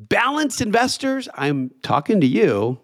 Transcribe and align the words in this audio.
Balanced 0.00 0.60
investors, 0.60 1.28
I'm 1.34 1.72
talking 1.82 2.20
to 2.20 2.26
you. 2.26 2.78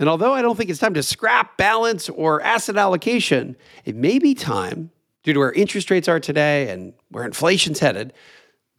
And 0.00 0.08
although 0.08 0.34
I 0.34 0.42
don't 0.42 0.56
think 0.56 0.68
it's 0.68 0.80
time 0.80 0.94
to 0.94 1.02
scrap 1.02 1.56
balance 1.56 2.08
or 2.08 2.42
asset 2.42 2.76
allocation, 2.76 3.56
it 3.84 3.94
may 3.94 4.18
be 4.18 4.34
time, 4.34 4.90
due 5.22 5.32
to 5.32 5.38
where 5.38 5.52
interest 5.52 5.92
rates 5.92 6.08
are 6.08 6.18
today 6.18 6.68
and 6.68 6.92
where 7.10 7.24
inflation's 7.24 7.78
headed, 7.78 8.12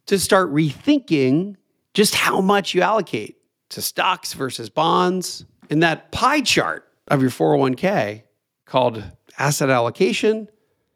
to 0.04 0.18
start 0.18 0.52
rethinking 0.52 1.56
just 1.94 2.14
how 2.14 2.42
much 2.42 2.74
you 2.74 2.82
allocate 2.82 3.38
to 3.70 3.80
stocks 3.80 4.34
versus 4.34 4.68
bonds. 4.68 5.46
In 5.70 5.80
that 5.80 6.12
pie 6.12 6.42
chart 6.42 6.86
of 7.08 7.22
your 7.22 7.30
401k 7.30 8.22
called 8.66 9.02
asset 9.38 9.70
allocation 9.70 10.48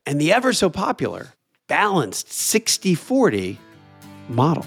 and 0.05 0.21
the 0.21 0.31
ever 0.31 0.53
so 0.53 0.69
popular 0.69 1.29
balanced 1.69 2.31
60 2.31 2.95
40 2.95 3.59
model. 4.29 4.67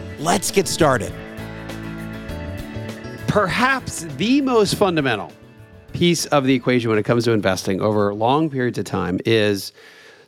Let's 0.21 0.51
get 0.51 0.67
started. 0.67 1.11
Perhaps 3.25 4.03
the 4.17 4.39
most 4.41 4.75
fundamental 4.75 5.31
piece 5.93 6.27
of 6.27 6.43
the 6.43 6.53
equation 6.53 6.91
when 6.91 6.99
it 6.99 7.05
comes 7.05 7.23
to 7.25 7.31
investing 7.31 7.81
over 7.81 8.13
long 8.13 8.47
periods 8.47 8.77
of 8.77 8.85
time 8.85 9.19
is 9.25 9.73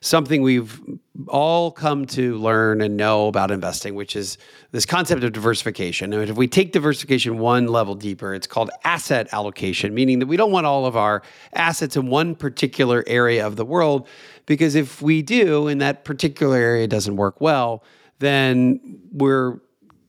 something 0.01 0.41
we've 0.41 0.81
all 1.27 1.69
come 1.69 2.07
to 2.07 2.37
learn 2.37 2.81
and 2.81 2.97
know 2.97 3.27
about 3.27 3.51
investing, 3.51 3.93
which 3.93 4.15
is 4.15 4.39
this 4.71 4.83
concept 4.83 5.23
of 5.23 5.31
diversification. 5.31 6.11
And 6.11 6.27
if 6.27 6.35
we 6.37 6.47
take 6.47 6.71
diversification 6.71 7.37
one 7.37 7.67
level 7.67 7.93
deeper, 7.93 8.33
it's 8.33 8.47
called 8.47 8.71
asset 8.83 9.31
allocation, 9.31 9.93
meaning 9.93 10.17
that 10.17 10.25
we 10.25 10.37
don't 10.37 10.51
want 10.51 10.65
all 10.65 10.87
of 10.87 10.97
our 10.97 11.21
assets 11.53 11.95
in 11.95 12.07
one 12.07 12.33
particular 12.33 13.03
area 13.05 13.45
of 13.45 13.57
the 13.57 13.65
world, 13.65 14.07
because 14.47 14.73
if 14.73 15.03
we 15.03 15.21
do 15.21 15.67
and 15.67 15.79
that 15.81 16.03
particular 16.03 16.57
area 16.57 16.87
doesn't 16.87 17.15
work 17.15 17.39
well, 17.39 17.83
then 18.17 18.99
we're 19.11 19.59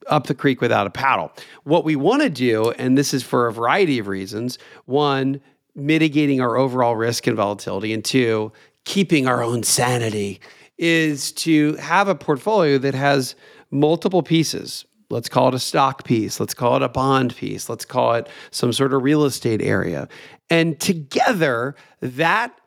up 0.08 0.26
the 0.26 0.34
creek 0.34 0.60
without 0.60 0.86
a 0.86 0.90
paddle. 0.90 1.32
What 1.64 1.84
we 1.84 1.96
want 1.96 2.22
to 2.22 2.30
do, 2.30 2.70
and 2.72 2.96
this 2.96 3.14
is 3.14 3.22
for 3.22 3.46
a 3.46 3.52
variety 3.52 3.98
of 3.98 4.06
reasons 4.08 4.58
one, 4.86 5.40
mitigating 5.74 6.40
our 6.40 6.56
overall 6.56 6.96
risk 6.96 7.26
and 7.26 7.36
volatility, 7.36 7.92
and 7.92 8.04
two, 8.04 8.52
keeping 8.84 9.26
our 9.26 9.42
own 9.42 9.62
sanity, 9.62 10.40
is 10.78 11.32
to 11.32 11.74
have 11.76 12.08
a 12.08 12.14
portfolio 12.14 12.78
that 12.78 12.94
has 12.94 13.34
multiple 13.70 14.22
pieces. 14.22 14.84
Let's 15.10 15.28
call 15.28 15.48
it 15.48 15.54
a 15.54 15.58
stock 15.58 16.04
piece. 16.04 16.40
Let's 16.40 16.54
call 16.54 16.76
it 16.76 16.82
a 16.82 16.88
bond 16.88 17.36
piece. 17.36 17.68
Let's 17.68 17.84
call 17.84 18.14
it 18.14 18.28
some 18.50 18.72
sort 18.72 18.92
of 18.94 19.02
real 19.02 19.24
estate 19.24 19.62
area. 19.62 20.08
And 20.50 20.78
together, 20.80 21.76
that 22.00 22.58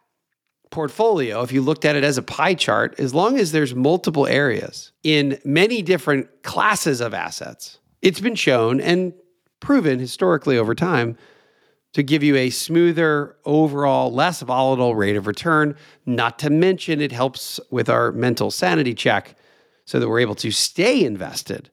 portfolio, 0.70 1.42
if 1.42 1.52
you 1.52 1.62
looked 1.62 1.86
at 1.86 1.96
it 1.96 2.04
as 2.04 2.18
a 2.18 2.24
pie 2.24 2.54
chart, 2.54 3.00
as 3.00 3.14
long 3.14 3.38
as 3.38 3.52
there's 3.52 3.74
multiple 3.74 4.28
areas 4.28 4.92
in 5.04 5.40
many 5.44 5.82
different 5.82 6.44
classes 6.44 7.02
of 7.02 7.14
assets, 7.14 7.80
it's 8.02 8.20
been 8.20 8.36
shown 8.36 8.80
and 8.80 9.14
proven 9.60 10.00
historically 10.00 10.58
over 10.58 10.76
time 10.76 11.18
to 11.94 12.04
give 12.04 12.24
you 12.24 12.36
a 12.36 12.50
smoother, 12.50 13.36
overall, 13.46 14.14
less 14.14 14.42
volatile 14.42 14.96
rate 14.96 15.16
of 15.16 15.26
return. 15.26 15.76
Not 16.06 16.38
to 16.40 16.50
mention, 16.50 17.02
it 17.02 17.12
helps 17.12 17.60
with 17.72 17.90
our 17.90 18.12
mental 18.12 18.52
sanity 18.52 18.94
check 18.94 19.36
so 19.86 20.00
that 20.00 20.08
we're 20.08 20.20
able 20.20 20.36
to 20.36 20.52
stay 20.52 21.04
invested 21.04 21.70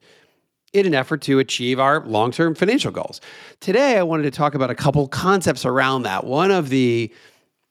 in 0.73 0.85
an 0.85 0.93
effort 0.93 1.21
to 1.21 1.39
achieve 1.39 1.79
our 1.79 2.05
long 2.05 2.31
term 2.31 2.55
financial 2.55 2.91
goals. 2.91 3.21
Today, 3.59 3.97
I 3.97 4.03
wanted 4.03 4.23
to 4.23 4.31
talk 4.31 4.55
about 4.55 4.69
a 4.69 4.75
couple 4.75 5.07
concepts 5.07 5.65
around 5.65 6.03
that. 6.03 6.25
One 6.25 6.51
of 6.51 6.69
the 6.69 7.13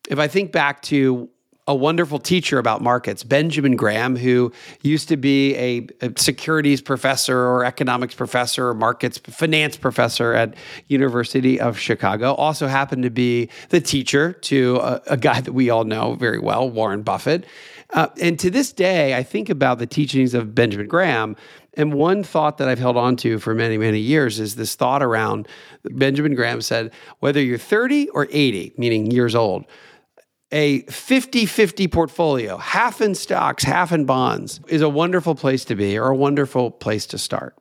if 0.09 0.19
I 0.19 0.29
think 0.29 0.53
back 0.53 0.83
to 0.83 1.29
a 1.67 1.75
wonderful 1.75 2.19
teacher 2.19 2.59
about 2.59 2.83
markets, 2.83 3.25
Benjamin 3.25 3.75
Graham, 3.75 4.17
who 4.17 4.53
used 4.83 5.09
to 5.09 5.17
be 5.17 5.55
a, 5.57 5.87
a, 6.03 6.13
securities 6.17 6.83
professor 6.83 7.39
or 7.39 7.65
economics 7.65 8.15
professor 8.15 8.69
or 8.69 8.75
markets 8.75 9.17
finance 9.19 9.77
professor 9.77 10.35
at 10.35 10.55
University 10.89 11.59
of 11.59 11.79
Chicago, 11.79 12.35
also 12.35 12.67
happened 12.67 13.03
to 13.05 13.11
be 13.11 13.49
the 13.71 13.81
teacher 13.81 14.35
to 14.35 14.77
a, 14.77 15.03
a 15.07 15.17
guy 15.17 15.41
that 15.41 15.53
we 15.53 15.71
all 15.71 15.85
know 15.85 16.15
very 16.15 16.39
well, 16.39 16.69
Warren 16.69 17.03
Buffett. 17.03 17.47
Uh, 17.95 18.09
and 18.21 18.39
to 18.41 18.51
this 18.51 18.73
day, 18.73 19.15
I 19.17 19.23
think 19.23 19.49
about 19.49 19.79
the 19.79 19.87
teachings 19.87 20.35
of 20.35 20.55
Benjamin 20.55 20.87
Graham. 20.87 21.37
And 21.77 21.95
one 21.95 22.23
thought 22.23 22.59
that 22.59 22.69
I've 22.69 22.79
held 22.79 22.97
on 22.97 23.17
to 23.17 23.39
for 23.39 23.55
many, 23.55 23.79
many 23.79 23.99
years 23.99 24.39
is 24.39 24.57
this 24.57 24.75
thought 24.75 25.03
around 25.03 25.49
Benjamin 25.85 26.35
Graham 26.35 26.61
said, 26.61 26.93
whether 27.21 27.41
you're 27.41 27.59
30 27.59 28.11
or 28.11 28.29
80, 28.31 28.75
meaning 28.77 29.11
years 29.11 29.35
old, 29.35 29.65
a 30.53 30.83
50 30.83 31.47
50 31.47 31.89
portfolio, 31.89 32.57
half 32.57 33.01
in 33.01 33.15
stocks, 33.15 33.65
half 33.65 33.93
in 33.93 34.05
bonds, 34.05 34.61
is 34.69 34.83
a 34.83 34.89
wonderful 34.89 35.35
place 35.35 35.65
to 35.67 35.75
be 35.75 35.99
or 35.99 36.09
a 36.09 36.17
wonderful 36.17 36.71
place 36.71 37.07
to 37.07 37.19
start. 37.19 37.57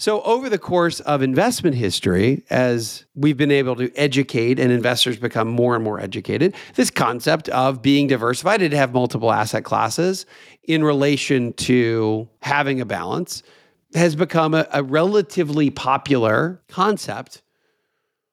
So, 0.00 0.22
over 0.22 0.48
the 0.48 0.58
course 0.58 1.00
of 1.00 1.22
investment 1.22 1.74
history, 1.74 2.44
as 2.50 3.04
we've 3.16 3.36
been 3.36 3.50
able 3.50 3.74
to 3.76 3.92
educate 3.96 4.60
and 4.60 4.70
investors 4.70 5.16
become 5.16 5.48
more 5.48 5.74
and 5.74 5.82
more 5.82 5.98
educated, 5.98 6.54
this 6.76 6.88
concept 6.88 7.48
of 7.48 7.82
being 7.82 8.06
diversified 8.06 8.62
and 8.62 8.72
have 8.72 8.92
multiple 8.92 9.32
asset 9.32 9.64
classes 9.64 10.24
in 10.62 10.84
relation 10.84 11.52
to 11.54 12.28
having 12.42 12.80
a 12.80 12.86
balance 12.86 13.42
has 13.94 14.14
become 14.14 14.54
a, 14.54 14.68
a 14.72 14.84
relatively 14.84 15.68
popular 15.68 16.62
concept. 16.68 17.42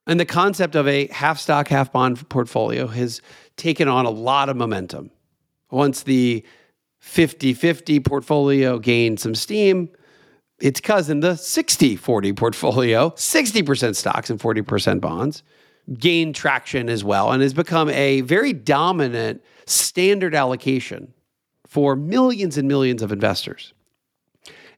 And 0.08 0.20
the 0.20 0.26
concept 0.26 0.76
of 0.76 0.88
a 0.88 1.08
half 1.08 1.40
stock, 1.40 1.68
half 1.68 1.92
bond 1.92 2.28
portfolio 2.30 2.88
has 2.88 3.22
taken 3.58 3.88
on 3.88 4.06
a 4.06 4.10
lot 4.10 4.50
of 4.50 4.56
momentum. 4.56 5.10
Once 5.72 6.04
the 6.04 6.46
50 7.00 7.54
50 7.54 8.00
portfolio 8.00 8.80
gained 8.80 9.20
some 9.20 9.36
steam, 9.36 9.90
its 10.60 10.80
cousin, 10.80 11.20
the 11.20 11.36
60 11.36 11.96
40 11.96 12.34
portfolio, 12.34 13.10
60% 13.12 13.96
stocks 13.96 14.30
and 14.30 14.40
40% 14.40 15.02
bonds, 15.02 15.44
gained 15.94 16.36
traction 16.36 16.90
as 16.90 17.04
well 17.04 17.32
and 17.32 17.42
has 17.42 17.54
become 17.54 17.90
a 17.90 18.22
very 18.22 18.54
dominant 18.54 19.44
standard 19.66 20.34
allocation 20.34 21.14
for 21.68 21.96
millions 21.96 22.58
and 22.58 22.68
millions 22.68 23.02
of 23.02 23.12
investors. 23.12 23.74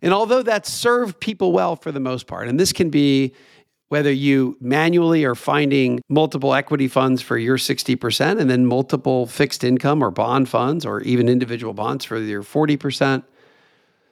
And 0.02 0.14
although 0.14 0.44
that 0.44 0.66
served 0.66 1.20
people 1.20 1.52
well 1.52 1.76
for 1.76 1.92
the 1.92 2.00
most 2.00 2.28
part, 2.28 2.48
and 2.48 2.60
this 2.60 2.74
can 2.74 2.90
be 2.90 3.34
whether 3.90 4.12
you 4.12 4.58
manually 4.60 5.24
are 5.24 5.36
finding 5.36 6.02
multiple 6.10 6.54
equity 6.54 6.88
funds 6.88 7.22
for 7.22 7.38
your 7.38 7.58
60% 7.58 8.40
and 8.40 8.50
then 8.50 8.66
multiple 8.66 9.26
fixed 9.28 9.64
income 9.64 10.04
or 10.04 10.12
bond 10.12 10.50
funds 10.50 10.86
or 10.86 11.02
even 11.02 11.30
individual 11.30 11.74
bonds 11.74 12.04
for 12.04 12.18
your 12.18 12.44
40%, 12.44 13.24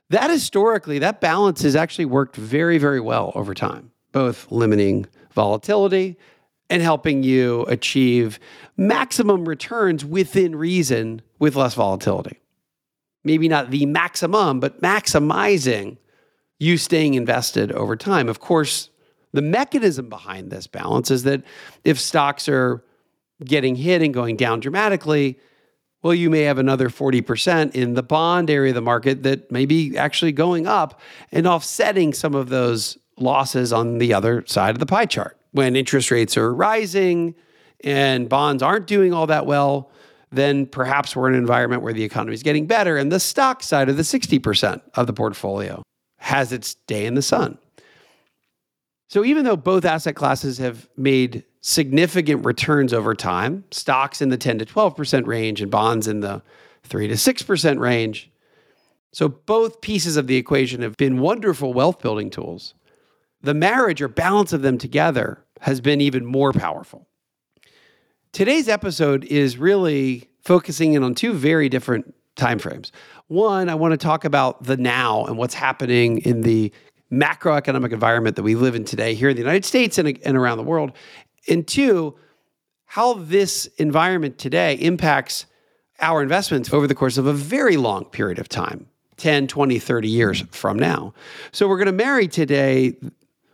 that 0.09 0.29
historically, 0.29 0.99
that 0.99 1.19
balance 1.19 1.63
has 1.63 1.75
actually 1.75 2.05
worked 2.05 2.35
very, 2.35 2.77
very 2.77 2.99
well 2.99 3.31
over 3.35 3.53
time, 3.53 3.91
both 4.11 4.49
limiting 4.51 5.07
volatility 5.33 6.17
and 6.69 6.81
helping 6.81 7.23
you 7.23 7.63
achieve 7.63 8.39
maximum 8.77 9.47
returns 9.47 10.05
within 10.05 10.55
reason 10.55 11.21
with 11.39 11.55
less 11.55 11.73
volatility. 11.73 12.39
Maybe 13.23 13.47
not 13.47 13.71
the 13.71 13.85
maximum, 13.87 14.59
but 14.59 14.81
maximizing 14.81 15.97
you 16.59 16.77
staying 16.77 17.15
invested 17.15 17.71
over 17.71 17.95
time. 17.95 18.29
Of 18.29 18.39
course, 18.39 18.89
the 19.35 19.41
mechanism 19.41 20.09
behind 20.09 20.51
this 20.51 20.67
balance 20.67 21.11
is 21.11 21.23
that 21.23 21.43
if 21.83 21.99
stocks 21.99 22.47
are 22.49 22.83
getting 23.43 23.75
hit 23.75 24.01
and 24.01 24.13
going 24.13 24.37
down 24.37 24.59
dramatically, 24.59 25.39
well, 26.01 26.13
you 26.13 26.29
may 26.29 26.41
have 26.41 26.57
another 26.57 26.89
40% 26.89 27.73
in 27.73 27.95
the 27.95 28.03
bond 28.03 28.49
area 28.49 28.69
of 28.69 28.75
the 28.75 28.81
market 28.81 29.23
that 29.23 29.51
may 29.51 29.65
be 29.65 29.97
actually 29.97 30.31
going 30.31 30.67
up 30.67 31.01
and 31.31 31.47
offsetting 31.47 32.13
some 32.13 32.35
of 32.35 32.49
those 32.49 32.97
losses 33.17 33.73
on 33.73 33.97
the 33.97 34.13
other 34.13 34.43
side 34.45 34.75
of 34.75 34.79
the 34.79 34.85
pie 34.85 35.05
chart. 35.05 35.37
When 35.51 35.75
interest 35.75 36.11
rates 36.11 36.37
are 36.37 36.53
rising 36.53 37.33
and 37.83 38.29
bonds 38.29 38.61
aren't 38.61 38.87
doing 38.87 39.13
all 39.13 39.27
that 39.27 39.45
well, 39.45 39.89
then 40.31 40.65
perhaps 40.65 41.15
we're 41.15 41.29
in 41.29 41.33
an 41.33 41.39
environment 41.39 41.81
where 41.81 41.93
the 41.93 42.03
economy 42.03 42.33
is 42.33 42.43
getting 42.43 42.67
better 42.67 42.97
and 42.97 43.11
the 43.11 43.19
stock 43.19 43.63
side 43.63 43.89
of 43.89 43.97
the 43.97 44.03
60% 44.03 44.81
of 44.95 45.07
the 45.07 45.13
portfolio 45.13 45.81
has 46.17 46.51
its 46.51 46.75
day 46.87 47.05
in 47.05 47.15
the 47.15 47.21
sun. 47.21 47.57
So 49.07 49.23
even 49.23 49.45
though 49.45 49.55
both 49.55 49.85
asset 49.85 50.15
classes 50.15 50.57
have 50.57 50.89
made 50.97 51.43
significant 51.61 52.45
returns 52.45 52.93
over 52.93 53.13
time, 53.13 53.63
stocks 53.71 54.21
in 54.21 54.29
the 54.29 54.37
10 54.37 54.59
to 54.59 54.65
12% 54.65 55.25
range 55.27 55.61
and 55.61 55.71
bonds 55.71 56.07
in 56.07 56.21
the 56.21 56.41
3 56.83 57.07
to 57.07 57.15
6% 57.15 57.79
range. 57.79 58.31
So 59.13 59.29
both 59.29 59.81
pieces 59.81 60.17
of 60.17 60.27
the 60.27 60.35
equation 60.35 60.81
have 60.81 60.97
been 60.97 61.19
wonderful 61.19 61.73
wealth 61.73 62.01
building 62.01 62.29
tools. 62.29 62.73
The 63.41 63.53
marriage 63.53 64.01
or 64.01 64.07
balance 64.07 64.53
of 64.53 64.61
them 64.61 64.77
together 64.77 65.43
has 65.61 65.81
been 65.81 66.01
even 66.01 66.25
more 66.25 66.51
powerful. 66.51 67.07
Today's 68.33 68.67
episode 68.67 69.23
is 69.25 69.57
really 69.57 70.29
focusing 70.43 70.93
in 70.93 71.03
on 71.03 71.15
two 71.15 71.31
very 71.31 71.69
different 71.69 72.13
timeframes. 72.35 72.91
One, 73.27 73.69
I 73.69 73.75
want 73.75 73.93
to 73.93 73.97
talk 73.97 74.25
about 74.25 74.63
the 74.63 74.77
now 74.77 75.25
and 75.25 75.37
what's 75.37 75.53
happening 75.53 76.17
in 76.19 76.41
the 76.41 76.71
macroeconomic 77.11 77.91
environment 77.91 78.35
that 78.35 78.43
we 78.43 78.55
live 78.55 78.75
in 78.75 78.83
today 78.83 79.13
here 79.13 79.29
in 79.29 79.35
the 79.35 79.41
United 79.41 79.65
States 79.65 79.97
and, 79.97 80.19
and 80.25 80.37
around 80.37 80.57
the 80.57 80.63
world. 80.63 80.91
And 81.47 81.67
two, 81.67 82.15
how 82.85 83.13
this 83.13 83.67
environment 83.77 84.37
today 84.37 84.75
impacts 84.75 85.45
our 85.99 86.21
investments 86.21 86.73
over 86.73 86.87
the 86.87 86.95
course 86.95 87.17
of 87.17 87.25
a 87.25 87.33
very 87.33 87.77
long 87.77 88.05
period 88.05 88.39
of 88.39 88.49
time 88.49 88.87
10, 89.17 89.47
20, 89.47 89.79
30 89.79 90.09
years 90.09 90.41
from 90.51 90.77
now. 90.77 91.13
So 91.51 91.67
we're 91.67 91.77
going 91.77 91.85
to 91.85 91.91
marry 91.91 92.27
today 92.27 92.95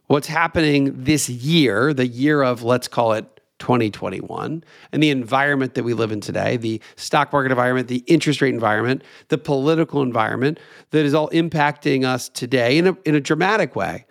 what's 0.08 0.28
happening 0.28 1.04
this 1.04 1.30
year, 1.30 1.94
the 1.94 2.08
year 2.08 2.42
of, 2.42 2.64
let's 2.64 2.88
call 2.88 3.14
it 3.14 3.41
2021 3.62 4.64
and 4.92 5.04
the 5.04 5.12
environment 5.12 5.76
that 5.76 5.84
we 5.84 5.94
live 5.94 6.12
in 6.12 6.20
today, 6.20 6.58
the 6.58 6.82
stock 6.96 7.32
market 7.32 7.52
environment, 7.52 7.88
the 7.88 8.04
interest 8.08 8.42
rate 8.42 8.54
environment, 8.54 9.04
the 9.28 9.38
political 9.38 10.02
environment 10.02 10.60
that 10.90 11.06
is 11.06 11.14
all 11.14 11.30
impacting 11.30 12.04
us 12.04 12.28
today 12.28 12.78
in 12.78 12.88
a, 12.88 12.98
in 13.06 13.14
a 13.14 13.22
dramatic 13.22 13.76
way. 13.76 14.06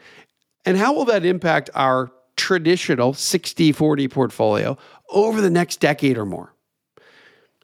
And 0.65 0.77
how 0.77 0.95
will 0.95 1.05
that 1.07 1.25
impact 1.25 1.69
our 1.75 2.13
traditional 2.37 3.13
60 3.13 3.73
40 3.73 4.09
portfolio 4.09 4.79
over 5.11 5.41
the 5.41 5.51
next 5.51 5.81
decade 5.81 6.17
or 6.17 6.25
more? 6.25 6.55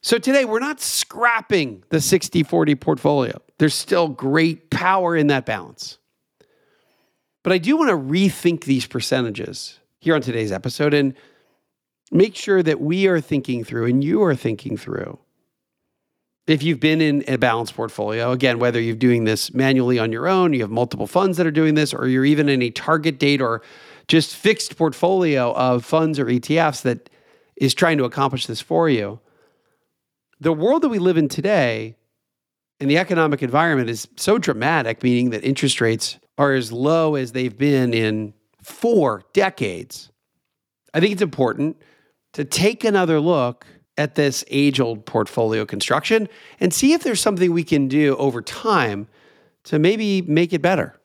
So 0.03 0.19
today 0.19 0.45
we're 0.45 0.59
not 0.59 0.81
scrapping 0.81 1.85
the 1.91 2.01
60 2.01 2.43
40 2.43 2.75
portfolio. 2.75 3.41
There's 3.59 3.75
still 3.75 4.09
great 4.09 4.71
power 4.71 5.17
in 5.17 5.29
that 5.29 5.47
balance. 5.47 5.99
But 7.45 7.53
I 7.53 7.59
do 7.59 7.77
want 7.77 7.91
to 7.91 7.97
rethink 7.97 8.65
these 8.65 8.87
percentages 8.87 9.79
here 10.01 10.17
on 10.17 10.21
today's 10.21 10.51
episode 10.51 10.93
and 10.95 11.15
make 12.13 12.37
sure 12.37 12.63
that 12.63 12.81
we 12.81 13.07
are 13.07 13.21
thinking 13.21 13.65
through 13.65 13.87
and 13.87 14.03
you 14.03 14.23
are 14.23 14.35
thinking 14.35 14.77
through. 14.77 15.19
If 16.47 16.63
you've 16.63 16.79
been 16.79 17.01
in 17.01 17.25
a 17.27 17.39
balanced 17.39 17.75
portfolio, 17.75 18.31
again, 18.31 18.61
whether 18.61 18.81
you're 18.81 18.95
doing 18.95 19.25
this 19.25 19.53
manually 19.53 19.99
on 19.99 20.13
your 20.13 20.29
own, 20.29 20.53
you 20.53 20.61
have 20.61 20.71
multiple 20.71 21.09
funds 21.09 21.37
that 21.39 21.47
are 21.47 21.51
doing 21.51 21.75
this, 21.75 21.93
or 21.93 22.07
you're 22.07 22.25
even 22.25 22.49
in 22.49 22.63
a 22.63 22.71
target 22.71 23.19
date 23.19 23.41
or 23.41 23.63
just 24.07 24.37
fixed 24.37 24.77
portfolio 24.77 25.53
of 25.55 25.85
funds 25.85 26.21
or 26.21 26.27
ETFs 26.27 26.83
that 26.83 27.11
is 27.57 27.75
trying 27.75 27.99
to 27.99 28.05
accomplish 28.05 28.47
this 28.47 28.61
for 28.61 28.89
you. 28.89 29.19
The 30.39 30.53
world 30.53 30.83
that 30.83 30.89
we 30.89 31.01
live 31.01 31.17
in 31.17 31.29
today 31.29 31.97
and 32.79 32.89
the 32.89 32.99
economic 32.99 33.43
environment 33.43 33.91
is 33.91 34.07
so 34.17 34.39
dramatic, 34.39 35.03
meaning 35.03 35.31
that 35.31 35.43
interest 35.43 35.81
rates 35.81 36.19
are 36.39 36.53
as 36.53 36.71
low 36.71 37.17
as 37.17 37.33
they've 37.33 37.57
been 37.57 37.93
in 37.93 38.35
four 38.63 39.25
decades. 39.33 40.11
I 40.93 41.01
think 41.01 41.13
it's 41.13 41.23
important 41.23 41.77
to 42.37 42.45
take 42.45 42.85
another 42.85 43.19
look 43.19 43.65
at 43.97 44.15
this 44.15 44.45
age 44.49 44.79
old 44.79 45.07
portfolio 45.07 45.65
construction 45.65 46.29
and 46.61 46.75
see 46.75 46.93
if 46.93 47.03
there's 47.03 47.19
something 47.19 47.51
we 47.51 47.65
can 47.65 47.89
do 47.89 48.15
over 48.17 48.43
time 48.43 49.09
to 49.65 49.79
maybe 49.79 50.21
make 50.21 50.53
it 50.53 50.61
better. 50.61 51.01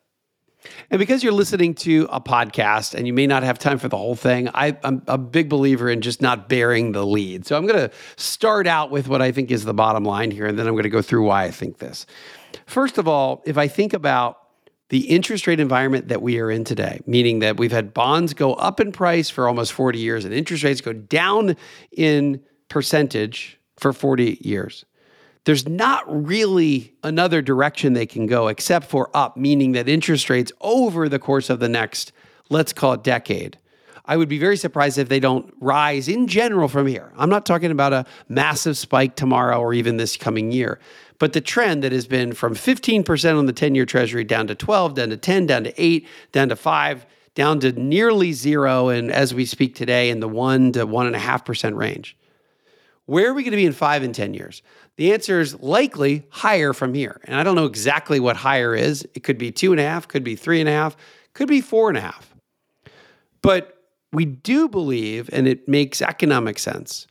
And 0.90 1.00
because 1.00 1.24
you're 1.24 1.32
listening 1.32 1.74
to 1.76 2.06
a 2.12 2.20
podcast 2.20 2.94
and 2.96 3.08
you 3.08 3.14
may 3.14 3.28
not 3.28 3.44
have 3.44 3.58
time 3.58 3.78
for 3.78 3.88
the 3.88 3.96
whole 3.96 4.14
thing, 4.14 4.50
I, 4.54 4.78
am 4.84 5.04
a 5.08 5.18
big 5.18 5.48
believer 5.48 5.90
in 5.90 6.02
just 6.02 6.22
not 6.22 6.50
bearing 6.50 6.92
the 6.92 7.06
lead. 7.06 7.46
So 7.46 7.56
I'm 7.56 7.66
going 7.66 7.80
to 7.80 7.96
start 8.18 8.68
out 8.68 8.92
with 8.92 9.08
what 9.08 9.22
I 9.22 9.32
think 9.32 9.52
is 9.52 9.64
the 9.64 9.74
bottom 9.74 10.04
line 10.04 10.32
here, 10.32 10.48
and 10.48 10.60
then 10.60 10.68
I'm 10.68 10.74
going 10.74 10.84
to 10.84 10.90
go 10.90 11.02
through 11.02 11.26
why 11.26 11.46
I 11.46 11.52
think 11.52 11.78
this. 11.78 12.06
First 12.66 12.98
of 12.98 13.08
all, 13.08 13.42
if 13.46 13.58
I 13.58 13.70
think 13.70 13.94
about 13.94 14.41
the 14.92 15.10
interest 15.10 15.48
rate 15.48 15.62
environment 15.62 16.10
that 16.10 16.22
we 16.22 16.38
are 16.38 16.52
in 16.52 16.66
today, 16.66 17.00
meaning 17.08 17.40
that 17.40 17.56
we've 17.56 17.72
had 17.72 17.94
bonds 17.94 18.34
go 18.34 18.56
up 18.56 18.82
in 18.82 18.92
price 18.92 19.30
for 19.30 19.48
almost 19.48 19.72
40 19.72 19.98
years 19.98 20.26
and 20.26 20.34
interest 20.34 20.66
rates 20.66 20.82
go 20.82 20.92
down 20.92 21.56
in 21.94 22.44
percentage 22.68 23.58
for 23.78 23.94
40 23.94 24.40
years. 24.42 24.84
There's 25.46 25.66
not 25.66 26.04
really 26.08 26.94
another 27.04 27.42
direction 27.42 27.94
they 27.94 28.06
can 28.06 28.28
go 28.28 28.50
except 28.50 28.86
for 28.88 29.10
up, 29.14 29.38
meaning 29.38 29.72
that 29.72 29.88
interest 29.88 30.30
rates 30.30 30.52
over 30.60 31.08
the 31.08 31.20
course 31.20 31.50
of 31.50 31.62
the 31.62 31.70
next, 31.70 32.12
let's 32.50 32.74
call 32.74 32.92
it 32.92 33.02
decade, 33.02 33.58
I 34.06 34.18
would 34.18 34.28
be 34.28 34.40
very 34.40 34.58
surprised 34.58 34.98
if 34.98 35.08
they 35.08 35.22
don't 35.22 35.54
rise 35.62 36.10
in 36.10 36.28
general 36.28 36.68
from 36.68 36.86
here. 36.86 37.14
I'm 37.16 37.30
not 37.30 37.46
talking 37.46 37.72
about 37.72 37.94
a 37.94 38.06
massive 38.28 38.78
spike 38.78 39.16
tomorrow 39.16 39.58
or 39.58 39.74
even 39.74 39.96
this 39.96 40.18
coming 40.18 40.52
year, 40.52 40.80
but 41.22 41.34
the 41.34 41.40
trend 41.40 41.84
that 41.84 41.92
has 41.92 42.08
been 42.08 42.34
from 42.34 42.56
15% 42.56 43.38
on 43.38 43.46
the 43.46 43.54
10 43.54 43.76
year 43.76 43.86
treasury 43.86 44.24
down 44.24 44.48
to 44.48 44.56
12, 44.56 44.96
down 44.96 45.10
to 45.12 45.18
10, 45.18 45.46
down 45.46 45.64
to 45.66 45.74
8, 45.80 46.08
down 46.32 46.50
to 46.50 46.56
5, 46.56 47.06
down 47.36 47.60
to 47.60 47.72
nearly 47.74 48.34
zero, 48.34 48.90
and 48.90 49.12
as 49.12 49.32
we 49.32 49.46
speak 49.46 49.76
today, 49.76 50.10
in 50.10 50.20
the 50.20 50.28
1 50.28 50.72
to 50.72 50.88
1.5% 50.88 51.76
range. 51.76 52.18
Where 53.06 53.30
are 53.30 53.36
we 53.36 53.44
going 53.44 53.52
to 53.52 53.58
be 53.58 53.68
in 53.68 53.72
five 53.72 54.02
and 54.02 54.16
10 54.16 54.34
years? 54.34 54.64
The 54.96 55.14
answer 55.14 55.40
is 55.40 55.60
likely 55.60 56.26
higher 56.32 56.74
from 56.74 56.96
here. 56.96 57.22
And 57.26 57.40
I 57.40 57.44
don't 57.44 57.56
know 57.56 57.66
exactly 57.66 58.20
what 58.20 58.36
higher 58.36 58.74
is. 58.74 59.08
It 59.14 59.22
could 59.22 59.38
be 59.38 59.52
two 59.52 59.72
and 59.72 59.80
a 59.80 59.84
half, 59.84 60.08
could 60.08 60.24
be 60.24 60.36
three 60.36 60.60
and 60.60 60.68
a 60.68 60.72
half, 60.72 60.98
could 61.36 61.48
be 61.48 61.62
four 61.62 61.90
and 61.90 62.00
a 62.00 62.02
half. 62.02 62.34
But 63.44 63.78
we 64.12 64.26
do 64.26 64.68
believe, 64.68 65.30
and 65.32 65.48
it 65.48 65.68
makes 65.68 66.02
economic 66.02 66.58
sense, 66.58 67.06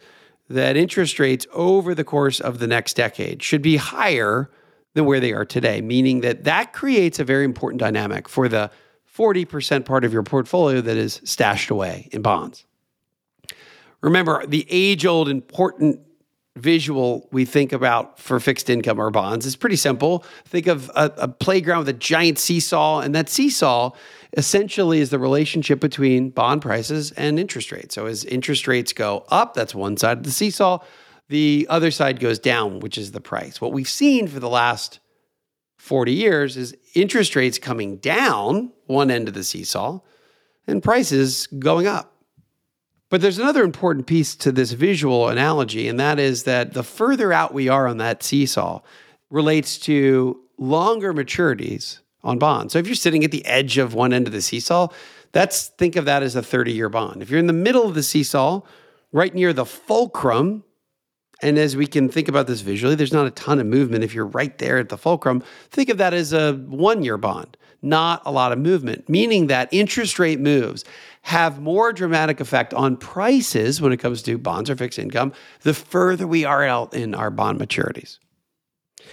that 0.50 0.76
interest 0.76 1.18
rates 1.18 1.46
over 1.52 1.94
the 1.94 2.04
course 2.04 2.40
of 2.40 2.58
the 2.58 2.66
next 2.66 2.94
decade 2.94 3.42
should 3.42 3.62
be 3.62 3.76
higher 3.76 4.50
than 4.94 5.04
where 5.04 5.20
they 5.20 5.32
are 5.32 5.44
today, 5.44 5.80
meaning 5.80 6.20
that 6.20 6.44
that 6.44 6.72
creates 6.72 7.20
a 7.20 7.24
very 7.24 7.44
important 7.44 7.78
dynamic 7.78 8.28
for 8.28 8.48
the 8.48 8.70
40% 9.16 9.84
part 9.84 10.04
of 10.04 10.12
your 10.12 10.24
portfolio 10.24 10.80
that 10.80 10.96
is 10.96 11.20
stashed 11.24 11.70
away 11.70 12.08
in 12.12 12.22
bonds. 12.22 12.66
Remember, 14.00 14.44
the 14.46 14.66
age 14.68 15.06
old 15.06 15.28
important 15.28 16.00
visual 16.56 17.28
we 17.30 17.44
think 17.44 17.72
about 17.72 18.18
for 18.18 18.40
fixed 18.40 18.68
income 18.68 19.00
or 19.00 19.10
bonds 19.10 19.46
is 19.46 19.56
pretty 19.56 19.76
simple. 19.76 20.24
Think 20.44 20.66
of 20.66 20.90
a, 20.94 21.12
a 21.18 21.28
playground 21.28 21.80
with 21.80 21.88
a 21.88 21.94
giant 21.94 22.38
seesaw, 22.38 23.00
and 23.00 23.14
that 23.14 23.28
seesaw 23.28 23.92
essentially 24.36 25.00
is 25.00 25.10
the 25.10 25.18
relationship 25.18 25.80
between 25.80 26.30
bond 26.30 26.62
prices 26.62 27.12
and 27.12 27.38
interest 27.38 27.72
rates. 27.72 27.94
So 27.94 28.06
as 28.06 28.24
interest 28.24 28.66
rates 28.68 28.92
go 28.92 29.24
up, 29.28 29.54
that's 29.54 29.74
one 29.74 29.96
side 29.96 30.18
of 30.18 30.24
the 30.24 30.30
seesaw. 30.30 30.78
The 31.28 31.66
other 31.70 31.92
side 31.92 32.18
goes 32.18 32.38
down, 32.38 32.80
which 32.80 32.98
is 32.98 33.12
the 33.12 33.20
price. 33.20 33.60
What 33.60 33.72
we've 33.72 33.88
seen 33.88 34.26
for 34.26 34.40
the 34.40 34.48
last 34.48 34.98
40 35.78 36.12
years 36.12 36.56
is 36.56 36.76
interest 36.94 37.36
rates 37.36 37.58
coming 37.58 37.96
down, 37.96 38.72
one 38.86 39.10
end 39.10 39.28
of 39.28 39.34
the 39.34 39.44
seesaw, 39.44 40.00
and 40.66 40.82
prices 40.82 41.46
going 41.46 41.86
up. 41.86 42.19
But 43.10 43.20
there's 43.20 43.38
another 43.38 43.64
important 43.64 44.06
piece 44.06 44.36
to 44.36 44.52
this 44.52 44.70
visual 44.72 45.28
analogy, 45.28 45.88
and 45.88 45.98
that 45.98 46.20
is 46.20 46.44
that 46.44 46.74
the 46.74 46.84
further 46.84 47.32
out 47.32 47.52
we 47.52 47.68
are 47.68 47.88
on 47.88 47.98
that 47.98 48.22
seesaw 48.22 48.80
relates 49.30 49.78
to 49.78 50.40
longer 50.58 51.12
maturities 51.12 51.98
on 52.22 52.38
bonds. 52.38 52.72
So 52.72 52.78
if 52.78 52.86
you're 52.86 52.94
sitting 52.94 53.24
at 53.24 53.32
the 53.32 53.44
edge 53.46 53.78
of 53.78 53.94
one 53.94 54.12
end 54.12 54.28
of 54.28 54.32
the 54.32 54.40
seesaw, 54.40 54.88
that's 55.32 55.68
think 55.68 55.96
of 55.96 56.04
that 56.04 56.22
as 56.22 56.36
a 56.36 56.42
30 56.42 56.72
year 56.72 56.88
bond. 56.88 57.20
If 57.20 57.30
you're 57.30 57.40
in 57.40 57.46
the 57.48 57.52
middle 57.52 57.86
of 57.86 57.94
the 57.94 58.02
seesaw, 58.02 58.62
right 59.12 59.34
near 59.34 59.52
the 59.52 59.66
fulcrum, 59.66 60.62
and 61.42 61.58
as 61.58 61.76
we 61.76 61.86
can 61.86 62.08
think 62.08 62.28
about 62.28 62.46
this 62.46 62.60
visually, 62.60 62.94
there's 62.94 63.12
not 63.12 63.26
a 63.26 63.30
ton 63.30 63.58
of 63.58 63.66
movement. 63.66 64.04
If 64.04 64.14
you're 64.14 64.26
right 64.26 64.56
there 64.58 64.78
at 64.78 64.88
the 64.88 64.98
fulcrum, 64.98 65.42
think 65.70 65.88
of 65.88 65.98
that 65.98 66.12
as 66.12 66.32
a 66.32 66.52
one 66.52 67.02
year 67.02 67.16
bond, 67.16 67.56
not 67.82 68.22
a 68.24 68.32
lot 68.32 68.52
of 68.52 68.58
movement, 68.58 69.08
meaning 69.08 69.46
that 69.46 69.68
interest 69.72 70.18
rate 70.18 70.40
moves 70.40 70.84
have 71.22 71.60
more 71.60 71.92
dramatic 71.92 72.40
effect 72.40 72.72
on 72.74 72.96
prices 72.96 73.80
when 73.80 73.92
it 73.92 73.98
comes 73.98 74.22
to 74.22 74.38
bonds 74.38 74.70
or 74.70 74.76
fixed 74.76 74.98
income 74.98 75.32
the 75.62 75.74
further 75.74 76.26
we 76.26 76.44
are 76.44 76.64
out 76.64 76.94
in 76.94 77.14
our 77.14 77.30
bond 77.30 77.58
maturities. 77.58 78.18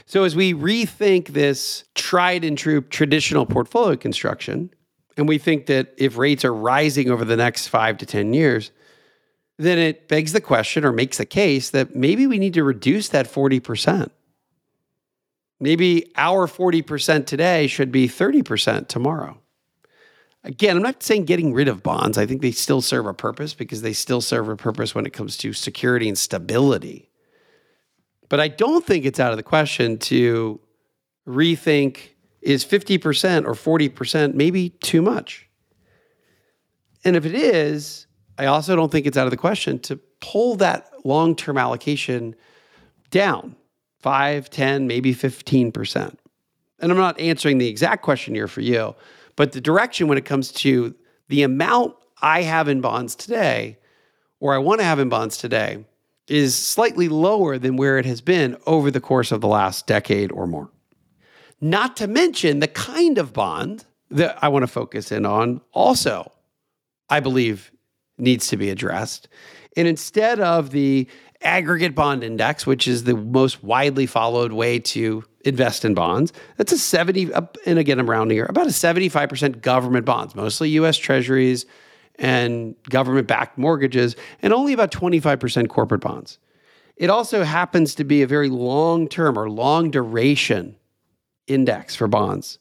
So, 0.05 0.23
as 0.23 0.35
we 0.35 0.53
rethink 0.53 1.29
this 1.29 1.83
tried 1.95 2.43
and 2.43 2.57
true 2.57 2.81
traditional 2.81 3.45
portfolio 3.45 3.95
construction, 3.95 4.69
and 5.17 5.27
we 5.27 5.37
think 5.37 5.65
that 5.65 5.93
if 5.97 6.17
rates 6.17 6.45
are 6.45 6.53
rising 6.53 7.09
over 7.09 7.25
the 7.25 7.35
next 7.35 7.67
five 7.67 7.97
to 7.97 8.05
10 8.05 8.33
years, 8.33 8.71
then 9.57 9.79
it 9.79 10.07
begs 10.07 10.33
the 10.33 10.41
question 10.41 10.85
or 10.85 10.91
makes 10.91 11.17
the 11.17 11.25
case 11.25 11.71
that 11.71 11.95
maybe 11.95 12.27
we 12.27 12.37
need 12.37 12.53
to 12.53 12.63
reduce 12.63 13.09
that 13.09 13.27
40%. 13.27 14.11
Maybe 15.59 16.11
our 16.15 16.47
40% 16.47 17.25
today 17.25 17.67
should 17.67 17.91
be 17.91 18.07
30% 18.07 18.87
tomorrow. 18.87 19.39
Again, 20.43 20.77
I'm 20.77 20.83
not 20.83 21.03
saying 21.03 21.25
getting 21.25 21.53
rid 21.53 21.67
of 21.67 21.83
bonds. 21.83 22.17
I 22.17 22.25
think 22.25 22.41
they 22.41 22.51
still 22.51 22.81
serve 22.81 23.05
a 23.05 23.13
purpose 23.13 23.53
because 23.53 23.81
they 23.81 23.93
still 23.93 24.21
serve 24.21 24.49
a 24.49 24.55
purpose 24.55 24.93
when 24.93 25.05
it 25.05 25.13
comes 25.13 25.35
to 25.37 25.53
security 25.53 26.07
and 26.07 26.17
stability. 26.17 27.09
But 28.29 28.39
I 28.39 28.47
don't 28.47 28.85
think 28.85 29.05
it's 29.05 29.19
out 29.19 29.31
of 29.31 29.37
the 29.37 29.43
question 29.43 29.97
to 29.99 30.59
rethink 31.27 32.09
is 32.41 32.63
50% 32.63 33.45
or 33.45 33.53
40% 33.53 34.33
maybe 34.33 34.69
too 34.69 35.01
much? 35.01 35.49
And 37.03 37.15
if 37.15 37.25
it 37.25 37.35
is, 37.35 38.07
I 38.37 38.45
also 38.45 38.75
don't 38.75 38.91
think 38.91 39.05
it's 39.05 39.17
out 39.17 39.27
of 39.27 39.31
the 39.31 39.37
question 39.37 39.79
to 39.79 39.97
pull 40.21 40.55
that 40.57 40.89
long 41.03 41.35
term 41.35 41.57
allocation 41.57 42.35
down 43.11 43.55
5, 43.99 44.49
10, 44.49 44.87
maybe 44.87 45.13
15%. 45.13 46.15
And 46.79 46.91
I'm 46.91 46.97
not 46.97 47.19
answering 47.19 47.57
the 47.57 47.67
exact 47.67 48.03
question 48.03 48.35
here 48.35 48.47
for 48.47 48.61
you, 48.61 48.95
but 49.35 49.51
the 49.51 49.61
direction 49.61 50.07
when 50.07 50.17
it 50.17 50.25
comes 50.25 50.51
to 50.53 50.93
the 51.29 51.43
amount 51.43 51.95
I 52.21 52.43
have 52.43 52.67
in 52.67 52.81
bonds 52.81 53.15
today, 53.15 53.77
or 54.39 54.53
I 54.53 54.57
want 54.59 54.79
to 54.79 54.85
have 54.85 54.99
in 54.99 55.09
bonds 55.09 55.37
today, 55.37 55.85
is 56.27 56.55
slightly 56.55 57.07
lower 57.07 57.57
than 57.57 57.77
where 57.77 57.97
it 57.97 58.05
has 58.05 58.21
been 58.21 58.57
over 58.65 58.91
the 58.91 58.99
course 58.99 59.31
of 59.31 59.41
the 59.41 59.47
last 59.47 59.87
decade 59.87 60.31
or 60.31 60.45
more. 60.45 60.69
Not 61.61 61.97
to 61.97 62.07
mention 62.07 62.59
the 62.59 62.67
kind 62.67 63.17
of 63.17 63.33
bond 63.33 63.85
that 64.11 64.37
I 64.41 64.47
want 64.47 64.63
to 64.63 64.67
focus 64.67 65.11
in 65.11 65.25
on 65.25 65.61
also, 65.71 66.31
I 67.09 67.19
believe, 67.19 67.71
needs 68.17 68.47
to 68.47 68.57
be 68.57 68.69
addressed. 68.69 69.27
And 69.75 69.87
instead 69.87 70.39
of 70.39 70.71
the 70.71 71.07
aggregate 71.41 71.95
bond 71.95 72.23
index, 72.23 72.65
which 72.65 72.87
is 72.87 73.03
the 73.03 73.15
most 73.15 73.63
widely 73.63 74.05
followed 74.05 74.51
way 74.51 74.79
to 74.79 75.23
invest 75.45 75.85
in 75.85 75.93
bonds, 75.93 76.33
that's 76.57 76.71
a 76.71 76.77
70, 76.77 77.31
and 77.65 77.79
again, 77.79 77.99
I'm 77.99 78.09
rounding 78.09 78.37
here, 78.37 78.45
about 78.45 78.67
a 78.67 78.71
75% 78.71 79.61
government 79.61 80.05
bonds, 80.05 80.35
mostly 80.35 80.69
US 80.71 80.97
treasuries 80.97 81.65
and 82.19 82.75
government 82.89 83.27
backed 83.27 83.57
mortgages, 83.57 84.15
and 84.41 84.51
only 84.51 84.73
about 84.73 84.91
25% 84.91 85.69
corporate 85.69 86.01
bonds. 86.01 86.39
It 86.95 87.09
also 87.09 87.43
happens 87.43 87.95
to 87.95 88.03
be 88.03 88.23
a 88.23 88.27
very 88.27 88.49
long 88.49 89.07
term 89.07 89.37
or 89.37 89.49
long 89.49 89.91
duration 89.91 90.75
index 91.45 91.95
for 91.95 92.07
bonds. 92.07 92.57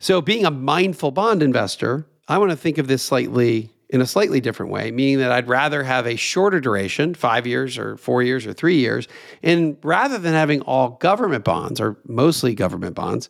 So, 0.00 0.20
being 0.20 0.44
a 0.44 0.50
mindful 0.50 1.12
bond 1.12 1.42
investor, 1.42 2.06
I 2.26 2.38
want 2.38 2.50
to 2.50 2.56
think 2.56 2.78
of 2.78 2.88
this 2.88 3.02
slightly 3.02 3.72
in 3.90 4.00
a 4.00 4.06
slightly 4.06 4.40
different 4.40 4.70
way, 4.70 4.90
meaning 4.90 5.18
that 5.18 5.32
I'd 5.32 5.48
rather 5.48 5.82
have 5.82 6.06
a 6.06 6.16
shorter 6.16 6.60
duration, 6.60 7.14
five 7.14 7.46
years 7.46 7.78
or 7.78 7.96
four 7.96 8.22
years 8.22 8.46
or 8.46 8.52
three 8.52 8.76
years. 8.76 9.08
And 9.42 9.78
rather 9.82 10.18
than 10.18 10.34
having 10.34 10.60
all 10.62 10.90
government 10.90 11.44
bonds 11.44 11.80
or 11.80 11.98
mostly 12.06 12.54
government 12.54 12.94
bonds, 12.94 13.28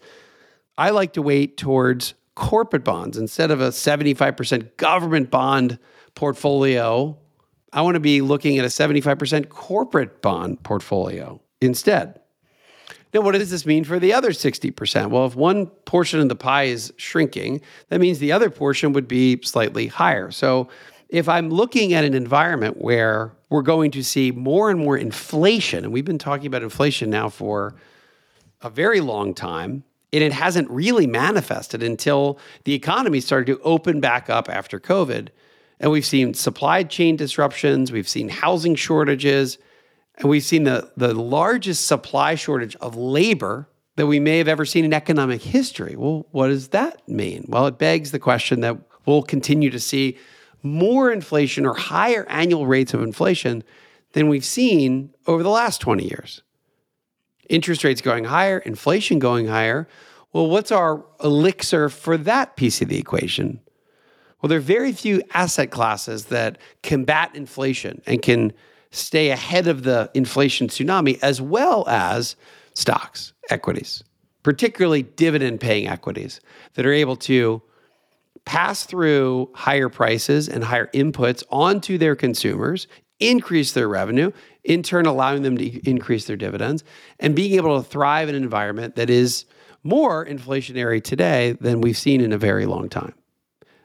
I 0.77 0.91
like 0.91 1.13
to 1.15 1.23
weight 1.23 1.57
towards 1.57 2.15
corporate 2.35 2.85
bonds 2.85 3.17
instead 3.17 3.51
of 3.51 3.61
a 3.61 3.69
75% 3.69 4.77
government 4.77 5.31
bond 5.31 5.79
portfolio. 6.15 7.17
I 7.73 7.83
want 7.83 7.95
to 7.95 8.01
be 8.01 8.21
looking 8.21 8.59
at 8.59 8.65
a 8.65 8.69
75% 8.69 9.49
corporate 9.49 10.23
bond 10.23 10.63
portfolio 10.63 11.41
instead. 11.61 12.21
Now, 13.19 13.25
what 13.25 13.35
does 13.35 13.51
this 13.51 13.67
mean 13.67 13.83
for 13.83 13.99
the 13.99 14.13
other 14.13 14.31
60%? 14.31 15.11
Well, 15.11 15.27
if 15.27 15.35
one 15.35 15.67
portion 15.67 16.21
of 16.21 16.29
the 16.29 16.37
pie 16.37 16.65
is 16.65 16.93
shrinking, 16.99 17.63
that 17.89 17.99
means 17.99 18.21
the 18.21 18.31
other 18.31 18.49
portion 18.49 18.93
would 18.93 19.09
be 19.09 19.43
slightly 19.43 19.89
higher. 19.89 20.31
So, 20.31 20.69
if 21.09 21.29
I'm 21.29 21.51
looking 21.51 21.95
at 21.95 22.05
an 22.05 22.15
environment 22.15 22.81
where 22.81 23.33
we're 23.51 23.63
going 23.63 23.91
to 23.91 24.05
see 24.05 24.31
more 24.31 24.71
and 24.71 24.79
more 24.79 24.97
inflation, 24.97 25.83
and 25.83 25.93
we've 25.93 26.05
been 26.05 26.17
talking 26.17 26.47
about 26.47 26.63
inflation 26.63 27.11
now 27.11 27.29
for 27.29 27.75
a 28.63 28.71
very 28.71 29.01
long 29.01 29.35
time, 29.35 29.83
and 30.13 30.23
it 30.23 30.33
hasn't 30.33 30.71
really 30.71 31.09
manifested 31.09 31.83
until 31.83 32.39
the 32.63 32.75
economy 32.75 33.19
started 33.19 33.47
to 33.47 33.61
open 33.63 33.99
back 33.99 34.31
up 34.31 34.49
after 34.49 34.79
COVID. 34.79 35.31
And 35.81 35.91
we've 35.91 36.07
seen 36.07 36.35
supply 36.35 36.85
chain 36.85 37.17
disruptions, 37.17 37.91
we've 37.91 38.09
seen 38.09 38.29
housing 38.29 38.77
shortages, 38.77 39.59
and 40.19 40.29
we've 40.29 40.43
seen 40.43 40.65
the, 40.65 40.91
the 40.97 41.15
largest 41.15 41.87
supply 41.87 42.35
shortage 42.35 42.77
of 42.77 42.97
labor 42.97 43.69
that 43.97 44.07
we 44.07 44.21
may 44.21 44.39
have 44.39 44.49
ever 44.49 44.65
seen 44.65 44.85
in 44.85 44.93
economic 44.93 45.43
history. 45.43 45.97
Well, 45.97 46.27
what 46.31 46.49
does 46.49 46.69
that 46.69 47.09
mean? 47.09 47.47
Well, 47.49 47.67
it 47.67 47.79
begs 47.79 48.11
the 48.11 48.19
question 48.19 48.61
that 48.61 48.77
we'll 49.07 49.23
continue 49.23 49.71
to 49.71 49.81
see 49.81 50.19
more 50.63 51.13
inflation 51.13 51.65
or 51.65 51.75
higher 51.75 52.27
annual 52.29 52.67
rates 52.67 52.95
of 52.95 53.03
inflation 53.03 53.63
than 54.13 54.29
we've 54.29 54.45
seen 54.45 55.15
over 55.27 55.43
the 55.43 55.51
last 55.51 55.81
20 55.81 56.05
years. 56.05 56.43
Interest 57.49 57.85
rates 57.85 58.01
going 58.01 58.25
higher, 58.25 58.59
inflation 58.59 59.19
going 59.19 59.47
higher. 59.47 59.89
Well, 60.33 60.49
what's 60.49 60.73
our 60.73 61.05
elixir 61.23 61.89
for 61.89 62.17
that 62.19 62.57
piece 62.57 62.83
of 62.83 62.89
the 62.89 62.99
equation? 62.99 63.61
Well, 64.41 64.49
there 64.49 64.59
are 64.59 64.63
very 64.63 64.93
few 64.93 65.23
asset 65.33 65.71
classes 65.71 66.27
that 66.27 66.59
combat 66.83 67.35
inflation 67.35 68.03
and 68.07 68.21
can 68.21 68.53
stay 68.91 69.31
ahead 69.31 69.67
of 69.67 69.83
the 69.83 70.11
inflation 70.15 70.69
tsunami, 70.69 71.19
as 71.23 71.41
well 71.41 71.87
as 71.89 72.37
stocks, 72.75 73.33
equities, 73.51 74.03
particularly 74.43 75.03
dividend 75.03 75.61
paying 75.61 75.89
equities 75.89 76.41
that 76.75 76.87
are 76.87 76.93
able 76.93 77.17
to 77.17 77.63
pass 78.45 78.85
through 78.85 79.51
higher 79.55 79.89
prices 79.89 80.49
and 80.49 80.65
higher 80.65 80.87
inputs 80.95 81.43
onto 81.51 81.99
their 81.99 82.17
consumers, 82.17 82.87
increase 83.21 83.73
their 83.73 83.89
revenue, 83.89 84.31
in 84.65 84.83
turn 84.83 85.07
allowing 85.07 85.43
them 85.43 85.57
to 85.59 85.89
increase 85.89 86.27
their 86.27 86.37
dividends, 86.37 86.85
and 87.21 87.35
being 87.35 87.55
able 87.55 87.83
to 87.83 87.89
thrive 87.89 88.29
in 88.29 88.35
an 88.35 88.43
environment 88.43 88.97
that 88.97 89.11
is 89.11 89.45
more 89.83 90.25
inflationary 90.25 91.03
today 91.03 91.57
than 91.61 91.81
we've 91.81 91.97
seen 91.97 92.21
in 92.21 92.33
a 92.33 92.39
very 92.39 92.67
long 92.67 92.89
time. 92.89 93.15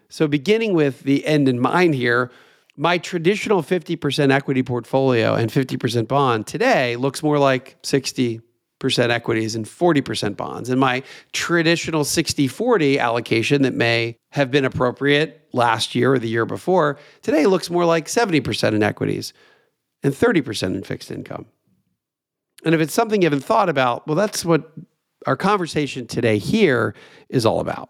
So, 0.10 0.28
beginning 0.28 0.74
with 0.74 1.02
the 1.02 1.26
end 1.26 1.50
in 1.50 1.60
mind 1.60 1.96
here, 1.96 2.32
my 2.76 2.98
traditional 2.98 3.62
50% 3.62 4.32
equity 4.32 4.64
portfolio 4.64 5.36
and 5.36 5.52
50% 5.52 6.08
bond 6.08 6.48
today 6.48 6.96
looks 6.96 7.22
more 7.22 7.38
like 7.38 7.82
60% 7.84 8.42
equities 8.82 9.56
and 9.56 9.66
40% 9.66 10.36
bonds. 10.36 10.70
And 10.70 10.80
my 10.80 11.04
traditional 11.32 12.04
60 12.04 12.48
40 12.48 13.00
allocation 13.00 13.62
that 13.62 13.74
may 13.74 14.18
have 14.32 14.50
been 14.50 14.66
appropriate 14.66 15.48
last 15.54 15.94
year 15.94 16.14
or 16.14 16.20
the 16.20 16.28
year 16.28 16.46
before 16.46 16.98
today 17.22 17.46
looks 17.46 17.70
more 17.70 17.86
like 17.86 18.08
70% 18.08 18.74
in 18.74 18.82
equities 18.82 19.34
and 20.02 20.14
30% 20.14 20.76
in 20.76 20.84
fixed 20.84 21.12
income. 21.12 21.46
And 22.66 22.74
if 22.74 22.82
it's 22.82 22.94
something 22.94 23.22
you 23.22 23.26
haven't 23.28 23.44
thought 23.44 23.70
about, 23.70 24.08
well, 24.08 24.16
that's 24.16 24.44
what 24.44 24.72
our 25.28 25.36
conversation 25.38 26.08
today 26.08 26.38
here 26.38 26.96
is 27.30 27.46
all 27.46 27.60
about. 27.60 27.90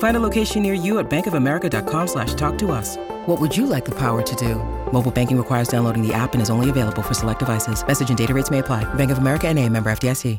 Find 0.00 0.16
a 0.16 0.20
location 0.20 0.62
near 0.62 0.74
you 0.74 0.98
at 0.98 1.08
bankofamerica.com 1.08 2.06
slash 2.08 2.34
talk 2.34 2.58
to 2.58 2.72
us. 2.72 2.96
What 3.26 3.40
would 3.40 3.56
you 3.56 3.64
like 3.64 3.86
the 3.86 3.98
power 3.98 4.20
to 4.20 4.36
do? 4.36 4.56
Mobile 4.92 5.10
banking 5.10 5.38
requires 5.38 5.68
downloading 5.68 6.06
the 6.06 6.12
app 6.12 6.34
and 6.34 6.42
is 6.42 6.50
only 6.50 6.68
available 6.68 7.02
for 7.02 7.14
select 7.14 7.38
devices. 7.38 7.86
Message 7.86 8.10
and 8.10 8.18
data 8.18 8.34
rates 8.34 8.50
may 8.50 8.58
apply. 8.58 8.92
Bank 8.94 9.10
of 9.10 9.18
America 9.18 9.48
and 9.48 9.58
a 9.58 9.66
member 9.68 9.90
FDIC. 9.90 10.38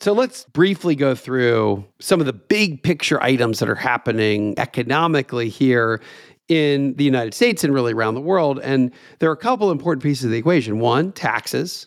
So 0.00 0.12
let's 0.12 0.46
briefly 0.46 0.96
go 0.96 1.14
through 1.14 1.84
some 2.00 2.18
of 2.18 2.26
the 2.26 2.32
big 2.32 2.82
picture 2.82 3.22
items 3.22 3.60
that 3.60 3.68
are 3.68 3.76
happening 3.76 4.52
economically 4.58 5.48
here 5.48 6.02
in 6.48 6.94
the 6.96 7.04
United 7.04 7.34
States 7.34 7.62
and 7.62 7.72
really 7.72 7.92
around 7.92 8.14
the 8.14 8.20
world. 8.20 8.58
And 8.64 8.90
there 9.20 9.30
are 9.30 9.34
a 9.34 9.36
couple 9.36 9.70
important 9.70 10.02
pieces 10.02 10.24
of 10.24 10.32
the 10.32 10.38
equation. 10.38 10.80
One, 10.80 11.12
taxes. 11.12 11.86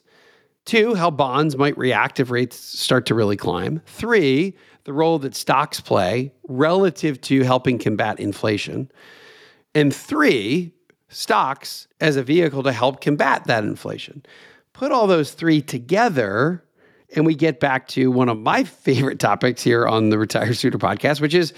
Two, 0.65 0.95
how 0.95 1.11
bonds 1.11 1.57
might 1.57 1.77
react 1.77 2.21
if 2.21 2.31
rates 2.31 2.55
start 2.55 3.05
to 3.07 3.15
really 3.15 3.35
climb. 3.35 3.81
Three, 3.85 4.55
the 4.85 4.93
role 4.93 5.19
that 5.19 5.35
stocks 5.35 5.81
play 5.81 6.31
relative 6.47 7.19
to 7.21 7.43
helping 7.43 7.77
combat 7.77 8.19
inflation. 8.19 8.89
And 9.73 9.93
three, 9.93 10.71
stocks 11.09 11.87
as 11.99 12.15
a 12.15 12.23
vehicle 12.23 12.63
to 12.63 12.71
help 12.71 13.01
combat 13.01 13.45
that 13.45 13.63
inflation. 13.63 14.23
Put 14.73 14.91
all 14.91 15.07
those 15.07 15.31
three 15.31 15.61
together, 15.61 16.63
and 17.15 17.25
we 17.25 17.35
get 17.35 17.59
back 17.59 17.87
to 17.89 18.11
one 18.11 18.29
of 18.29 18.37
my 18.37 18.63
favorite 18.63 19.19
topics 19.19 19.61
here 19.63 19.87
on 19.87 20.09
the 20.09 20.17
Retire 20.17 20.53
Sooner 20.53 20.77
podcast, 20.77 21.19
which 21.19 21.33
is 21.33 21.53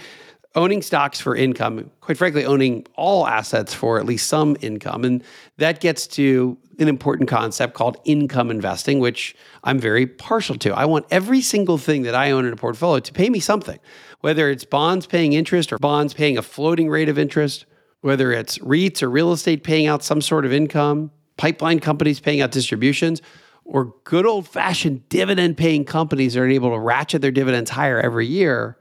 owning 0.58 0.82
stocks 0.82 1.22
for 1.22 1.36
income, 1.36 1.90
quite 2.02 2.18
frankly, 2.18 2.44
owning 2.44 2.86
all 2.96 3.28
assets 3.28 3.74
for 3.74 4.00
at 4.00 4.06
least 4.06 4.28
some 4.28 4.58
income. 4.60 5.06
And 5.06 5.24
that 5.58 5.80
gets 5.80 6.08
to 6.08 6.58
an 6.80 6.88
important 6.88 7.30
concept 7.30 7.76
called 7.76 7.98
income 8.06 8.50
investing, 8.50 9.00
which 9.00 9.36
I'm 9.64 9.80
very 9.80 10.08
partial 10.08 10.58
to. 10.58 10.74
I 10.74 10.86
want 10.86 11.06
every 11.12 11.42
single 11.42 11.78
thing 11.78 12.02
that 12.04 12.16
I 12.16 12.32
own 12.32 12.46
in 12.46 12.52
a 12.52 12.56
portfolio 12.56 13.00
to 13.00 13.14
pay 13.14 13.30
me 13.30 13.40
something, 13.40 13.80
whether 14.22 14.50
it's 14.50 14.66
bonds 14.66 15.06
paying 15.06 15.34
interest 15.34 15.72
or 15.72 15.78
bonds 15.78 16.16
paying 16.16 16.40
a 16.40 16.42
floating 16.42 16.90
rate 16.90 17.08
of 17.08 17.20
interest, 17.20 17.68
whether 18.02 18.32
it's 18.32 18.58
REITs 18.58 19.04
or 19.04 19.10
real 19.12 19.32
estate 19.32 19.64
paying 19.64 19.86
out 19.86 20.04
some 20.04 20.22
sort 20.22 20.44
of 20.44 20.52
income, 20.52 21.12
pipeline 21.38 21.80
companies 21.80 22.20
paying 22.20 22.42
out 22.42 22.52
distributions, 22.52 23.22
or 23.64 23.94
good 24.06 24.26
old 24.26 24.48
fashioned 24.48 25.08
dividend 25.10 25.56
paying 25.56 25.86
companies 25.86 26.34
that 26.34 26.40
are 26.40 26.48
able 26.48 26.72
to 26.72 26.80
ratchet 26.80 27.22
their 27.22 27.32
dividends 27.32 27.70
higher 27.70 28.00
every 28.00 28.26
year. 28.26 28.78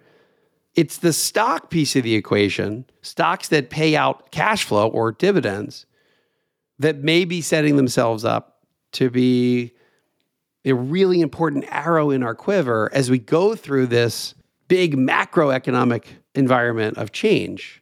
It's 0.76 0.98
the 0.98 1.12
stock 1.12 1.70
piece 1.70 1.96
of 1.96 2.02
the 2.02 2.14
equation, 2.14 2.84
stocks 3.00 3.48
that 3.48 3.70
pay 3.70 3.96
out 3.96 4.30
cash 4.30 4.64
flow 4.64 4.88
or 4.88 5.12
dividends, 5.12 5.86
that 6.78 6.98
may 6.98 7.24
be 7.24 7.40
setting 7.40 7.76
themselves 7.76 8.24
up 8.24 8.60
to 8.92 9.08
be 9.08 9.72
a 10.66 10.74
really 10.74 11.22
important 11.22 11.64
arrow 11.70 12.10
in 12.10 12.22
our 12.22 12.34
quiver 12.34 12.90
as 12.92 13.10
we 13.10 13.18
go 13.18 13.56
through 13.56 13.86
this 13.86 14.34
big 14.68 14.96
macroeconomic 14.96 16.04
environment 16.34 16.98
of 16.98 17.12
change 17.12 17.80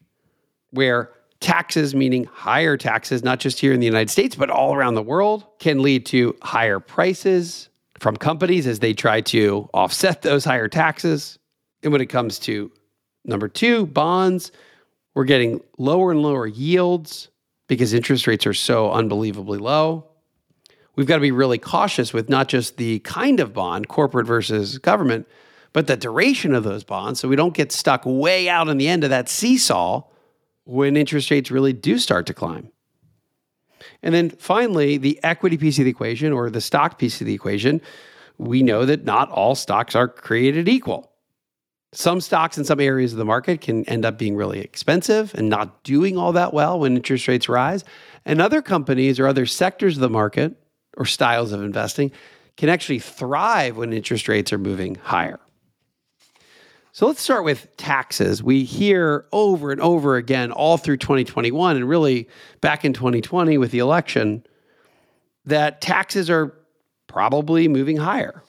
where 0.70 1.10
taxes, 1.40 1.94
meaning 1.94 2.24
higher 2.24 2.76
taxes, 2.76 3.24
not 3.24 3.40
just 3.40 3.58
here 3.58 3.72
in 3.72 3.80
the 3.80 3.86
United 3.86 4.10
States, 4.10 4.36
but 4.36 4.50
all 4.50 4.74
around 4.74 4.94
the 4.94 5.02
world, 5.02 5.44
can 5.58 5.82
lead 5.82 6.06
to 6.06 6.36
higher 6.42 6.78
prices 6.78 7.68
from 7.98 8.16
companies 8.16 8.66
as 8.66 8.78
they 8.78 8.92
try 8.92 9.20
to 9.20 9.68
offset 9.74 10.22
those 10.22 10.44
higher 10.44 10.68
taxes. 10.68 11.38
And 11.82 11.92
when 11.92 12.00
it 12.00 12.06
comes 12.06 12.38
to 12.40 12.70
number 13.24 13.48
two, 13.48 13.86
bonds, 13.86 14.52
we're 15.14 15.24
getting 15.24 15.60
lower 15.78 16.10
and 16.10 16.22
lower 16.22 16.46
yields 16.46 17.28
because 17.66 17.94
interest 17.94 18.26
rates 18.26 18.46
are 18.46 18.54
so 18.54 18.92
unbelievably 18.92 19.58
low. 19.58 20.06
We've 20.96 21.06
got 21.06 21.16
to 21.16 21.22
be 21.22 21.32
really 21.32 21.58
cautious 21.58 22.12
with 22.12 22.28
not 22.28 22.48
just 22.48 22.76
the 22.76 23.00
kind 23.00 23.40
of 23.40 23.52
bond, 23.52 23.88
corporate 23.88 24.26
versus 24.26 24.78
government, 24.78 25.26
but 25.72 25.86
the 25.86 25.96
duration 25.96 26.54
of 26.54 26.62
those 26.62 26.84
bonds 26.84 27.18
so 27.20 27.28
we 27.28 27.36
don't 27.36 27.54
get 27.54 27.72
stuck 27.72 28.02
way 28.04 28.48
out 28.48 28.68
on 28.68 28.76
the 28.76 28.86
end 28.86 29.02
of 29.02 29.10
that 29.10 29.28
seesaw 29.28 30.02
when 30.64 30.96
interest 30.96 31.30
rates 31.30 31.50
really 31.50 31.72
do 31.72 31.98
start 31.98 32.26
to 32.26 32.34
climb. 32.34 32.70
And 34.02 34.14
then 34.14 34.30
finally, 34.30 34.96
the 34.96 35.18
equity 35.22 35.56
piece 35.56 35.78
of 35.78 35.84
the 35.84 35.90
equation 35.90 36.32
or 36.32 36.48
the 36.48 36.60
stock 36.60 36.98
piece 36.98 37.20
of 37.20 37.26
the 37.26 37.34
equation, 37.34 37.80
we 38.38 38.62
know 38.62 38.84
that 38.86 39.04
not 39.04 39.30
all 39.30 39.54
stocks 39.54 39.94
are 39.94 40.08
created 40.08 40.68
equal. 40.68 41.10
Some 41.96 42.20
stocks 42.20 42.58
in 42.58 42.64
some 42.64 42.80
areas 42.80 43.12
of 43.12 43.18
the 43.18 43.24
market 43.24 43.60
can 43.60 43.84
end 43.88 44.04
up 44.04 44.18
being 44.18 44.34
really 44.34 44.60
expensive 44.60 45.32
and 45.34 45.48
not 45.48 45.84
doing 45.84 46.18
all 46.18 46.32
that 46.32 46.52
well 46.52 46.80
when 46.80 46.96
interest 46.96 47.28
rates 47.28 47.48
rise. 47.48 47.84
And 48.24 48.40
other 48.40 48.62
companies 48.62 49.20
or 49.20 49.26
other 49.26 49.46
sectors 49.46 49.96
of 49.96 50.00
the 50.00 50.10
market 50.10 50.56
or 50.96 51.04
styles 51.04 51.52
of 51.52 51.62
investing 51.62 52.10
can 52.56 52.68
actually 52.68 52.98
thrive 52.98 53.76
when 53.76 53.92
interest 53.92 54.28
rates 54.28 54.52
are 54.52 54.58
moving 54.58 54.96
higher. 54.96 55.38
So 56.92 57.06
let's 57.06 57.20
start 57.20 57.44
with 57.44 57.76
taxes. 57.76 58.42
We 58.42 58.62
hear 58.62 59.26
over 59.32 59.72
and 59.72 59.80
over 59.80 60.16
again, 60.16 60.52
all 60.52 60.76
through 60.76 60.98
2021, 60.98 61.76
and 61.76 61.88
really 61.88 62.28
back 62.60 62.84
in 62.84 62.92
2020 62.92 63.58
with 63.58 63.72
the 63.72 63.80
election, 63.80 64.44
that 65.44 65.80
taxes 65.80 66.30
are 66.30 66.54
probably 67.08 67.66
moving 67.66 67.96
higher. 67.96 68.42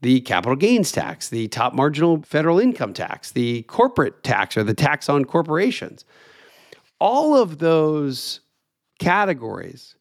The 0.00 0.20
capital 0.20 0.54
gains 0.54 0.92
tax, 0.92 1.28
the 1.28 1.48
top 1.48 1.74
marginal 1.74 2.22
federal 2.22 2.60
income 2.60 2.92
tax, 2.92 3.32
the 3.32 3.62
corporate 3.62 4.22
tax, 4.22 4.56
or 4.56 4.62
the 4.62 4.74
tax 4.74 5.08
on 5.08 5.24
corporations. 5.24 6.04
All 7.00 7.36
of 7.36 7.58
those 7.58 8.40
categories 9.00 9.96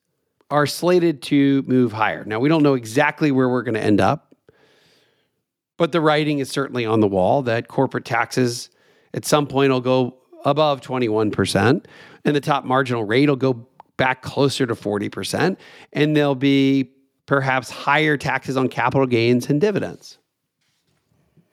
are 0.50 0.66
slated 0.66 1.22
to 1.24 1.64
move 1.64 1.92
higher. 1.92 2.24
Now, 2.26 2.40
we 2.40 2.50
don't 2.50 2.64
know 2.64 2.76
exactly 2.76 3.32
where 3.32 3.50
we're 3.50 3.64
going 3.64 3.76
to 3.76 3.84
end 3.84 4.00
up. 4.00 4.36
But 5.78 5.92
the 5.92 6.02
writing 6.02 6.40
is 6.40 6.50
certainly 6.50 6.86
on 6.86 7.02
the 7.02 7.08
wall 7.08 7.44
that 7.44 7.68
corporate 7.68 8.06
taxes 8.06 8.70
at 9.14 9.26
some 9.26 9.46
point 9.48 9.72
will 9.72 9.82
go 9.82 10.18
above 10.44 10.82
21%, 10.82 11.86
and 12.26 12.36
the 12.36 12.42
top 12.42 12.66
marginal 12.66 13.04
rate 13.04 13.30
will 13.30 13.36
go 13.36 13.68
back 13.98 14.22
closer 14.22 14.66
to 14.66 14.76
40%, 14.76 15.58
and 15.94 16.16
there'll 16.16 16.36
be 16.36 16.92
perhaps 17.28 17.70
higher 17.70 18.18
taxes 18.18 18.58
on 18.58 18.68
capital 18.68 19.06
gains 19.06 19.50
and 19.50 19.62
dividends. 19.62 20.18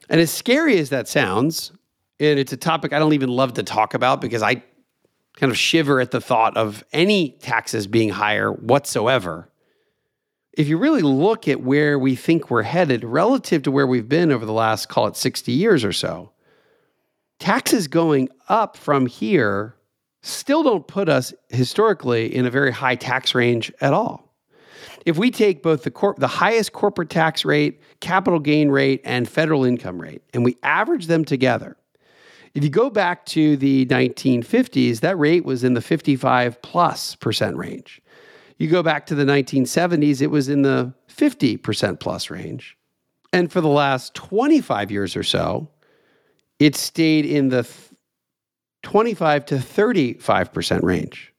And 0.08 0.20
as 0.20 0.30
scary 0.30 0.78
as 0.78 0.88
that 0.90 1.06
sounds, 1.06 1.72
and 2.18 2.38
it's 2.38 2.52
a 2.52 2.56
topic 2.56 2.94
I 2.94 2.98
don't 2.98 3.12
even 3.12 3.28
love 3.28 3.54
to 3.54 3.62
talk 3.62 3.92
about 3.92 4.22
because 4.22 4.42
I 4.42 4.62
kind 5.36 5.52
of 5.52 5.58
shiver 5.58 6.00
at 6.00 6.10
the 6.10 6.20
thought 6.20 6.56
of 6.56 6.82
any 6.92 7.32
taxes 7.40 7.86
being 7.86 8.08
higher 8.08 8.50
whatsoever 8.50 9.50
if 10.56 10.68
you 10.68 10.78
really 10.78 11.02
look 11.02 11.48
at 11.48 11.62
where 11.62 11.98
we 11.98 12.14
think 12.14 12.50
we're 12.50 12.62
headed 12.62 13.04
relative 13.04 13.62
to 13.64 13.70
where 13.70 13.86
we've 13.86 14.08
been 14.08 14.30
over 14.30 14.46
the 14.46 14.52
last, 14.52 14.88
call 14.88 15.06
it 15.06 15.16
60 15.16 15.50
years 15.50 15.84
or 15.84 15.92
so, 15.92 16.30
taxes 17.38 17.88
going 17.88 18.28
up 18.48 18.76
from 18.76 19.06
here 19.06 19.74
still 20.22 20.62
don't 20.62 20.86
put 20.86 21.08
us 21.08 21.34
historically 21.48 22.34
in 22.34 22.46
a 22.46 22.50
very 22.50 22.70
high 22.70 22.94
tax 22.94 23.34
range 23.34 23.72
at 23.80 23.92
all. 23.92 24.23
If 25.04 25.18
we 25.18 25.30
take 25.30 25.62
both 25.62 25.82
the 25.82 26.14
the 26.18 26.26
highest 26.26 26.72
corporate 26.72 27.10
tax 27.10 27.44
rate, 27.44 27.80
capital 28.00 28.38
gain 28.38 28.70
rate, 28.70 29.02
and 29.04 29.28
federal 29.28 29.64
income 29.64 30.00
rate, 30.00 30.22
and 30.32 30.44
we 30.44 30.56
average 30.62 31.06
them 31.06 31.24
together, 31.24 31.76
if 32.54 32.62
you 32.62 32.70
go 32.70 32.88
back 32.88 33.26
to 33.26 33.56
the 33.56 33.84
1950s, 33.86 35.00
that 35.00 35.18
rate 35.18 35.44
was 35.44 35.64
in 35.64 35.74
the 35.74 35.80
55 35.80 36.62
plus 36.62 37.16
percent 37.16 37.56
range. 37.56 38.00
You 38.58 38.68
go 38.68 38.82
back 38.82 39.06
to 39.06 39.14
the 39.14 39.24
1970s, 39.24 40.22
it 40.22 40.28
was 40.28 40.48
in 40.48 40.62
the 40.62 40.94
50% 41.08 41.98
plus 41.98 42.30
range. 42.30 42.76
And 43.32 43.50
for 43.50 43.60
the 43.60 43.68
last 43.68 44.14
25 44.14 44.92
years 44.92 45.16
or 45.16 45.24
so, 45.24 45.68
it 46.60 46.76
stayed 46.76 47.26
in 47.26 47.48
the 47.48 47.68
25 48.82 49.46
to 49.46 49.56
35% 49.56 50.82
range. 50.82 51.34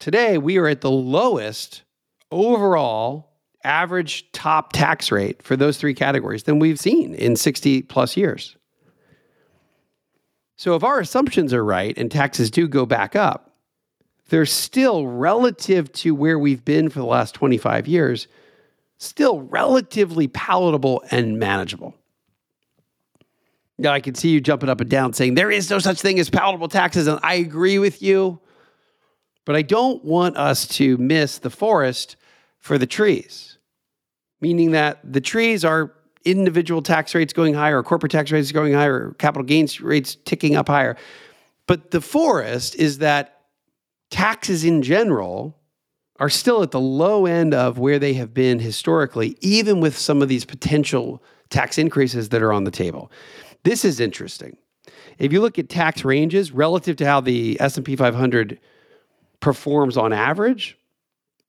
Today, 0.00 0.38
we 0.38 0.58
are 0.58 0.66
at 0.66 0.80
the 0.80 0.90
lowest 0.90 1.82
overall 2.30 3.30
average 3.64 4.30
top 4.32 4.72
tax 4.72 5.10
rate 5.10 5.42
for 5.42 5.56
those 5.56 5.76
three 5.76 5.94
categories 5.94 6.44
than 6.44 6.58
we've 6.58 6.78
seen 6.78 7.14
in 7.14 7.36
60 7.36 7.82
plus 7.82 8.16
years. 8.16 8.56
So, 10.56 10.74
if 10.74 10.82
our 10.82 11.00
assumptions 11.00 11.52
are 11.52 11.64
right 11.64 11.96
and 11.98 12.10
taxes 12.10 12.50
do 12.50 12.66
go 12.66 12.86
back 12.86 13.14
up, 13.14 13.52
they're 14.28 14.46
still 14.46 15.06
relative 15.06 15.92
to 15.92 16.14
where 16.14 16.38
we've 16.38 16.64
been 16.64 16.88
for 16.88 16.98
the 16.98 17.06
last 17.06 17.34
25 17.34 17.86
years, 17.86 18.26
still 18.98 19.42
relatively 19.42 20.28
palatable 20.28 21.04
and 21.10 21.38
manageable. 21.38 21.94
Now, 23.78 23.92
I 23.92 24.00
can 24.00 24.14
see 24.14 24.30
you 24.30 24.40
jumping 24.40 24.70
up 24.70 24.80
and 24.80 24.88
down 24.88 25.12
saying 25.12 25.34
there 25.34 25.50
is 25.50 25.68
no 25.68 25.78
such 25.78 26.00
thing 26.00 26.18
as 26.18 26.30
palatable 26.30 26.68
taxes, 26.68 27.06
and 27.06 27.20
I 27.22 27.34
agree 27.34 27.78
with 27.78 28.00
you. 28.00 28.40
But 29.46 29.56
I 29.56 29.62
don't 29.62 30.04
want 30.04 30.36
us 30.36 30.68
to 30.76 30.98
miss 30.98 31.38
the 31.38 31.48
forest 31.48 32.16
for 32.58 32.76
the 32.76 32.86
trees, 32.86 33.56
meaning 34.42 34.72
that 34.72 35.00
the 35.02 35.20
trees 35.22 35.64
are 35.64 35.94
individual 36.24 36.82
tax 36.82 37.14
rates 37.14 37.32
going 37.32 37.54
higher, 37.54 37.78
or 37.78 37.82
corporate 37.82 38.12
tax 38.12 38.32
rates 38.32 38.52
going 38.52 38.74
higher, 38.74 39.08
or 39.08 39.14
capital 39.14 39.44
gains 39.44 39.80
rates 39.80 40.16
ticking 40.24 40.56
up 40.56 40.68
higher. 40.68 40.96
But 41.66 41.92
the 41.92 42.00
forest 42.00 42.74
is 42.74 42.98
that 42.98 43.44
taxes 44.10 44.64
in 44.64 44.82
general 44.82 45.56
are 46.18 46.30
still 46.30 46.62
at 46.62 46.72
the 46.72 46.80
low 46.80 47.26
end 47.26 47.54
of 47.54 47.78
where 47.78 48.00
they 48.00 48.14
have 48.14 48.34
been 48.34 48.58
historically, 48.58 49.36
even 49.40 49.80
with 49.80 49.96
some 49.96 50.22
of 50.22 50.28
these 50.28 50.44
potential 50.44 51.22
tax 51.50 51.78
increases 51.78 52.30
that 52.30 52.42
are 52.42 52.52
on 52.52 52.64
the 52.64 52.70
table. 52.70 53.12
This 53.62 53.84
is 53.84 54.00
interesting. 54.00 54.56
If 55.18 55.32
you 55.32 55.40
look 55.40 55.58
at 55.58 55.68
tax 55.68 56.04
ranges 56.04 56.50
relative 56.50 56.96
to 56.96 57.06
how 57.06 57.20
the 57.20 57.56
S&P 57.60 57.94
500 57.94 58.58
performs 59.46 59.96
on 59.96 60.12
average, 60.12 60.76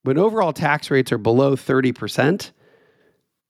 when 0.03 0.19
overall 0.19 0.53
tax 0.53 0.91
rates 0.91 1.11
are 1.11 1.17
below 1.17 1.55
30%, 1.55 2.51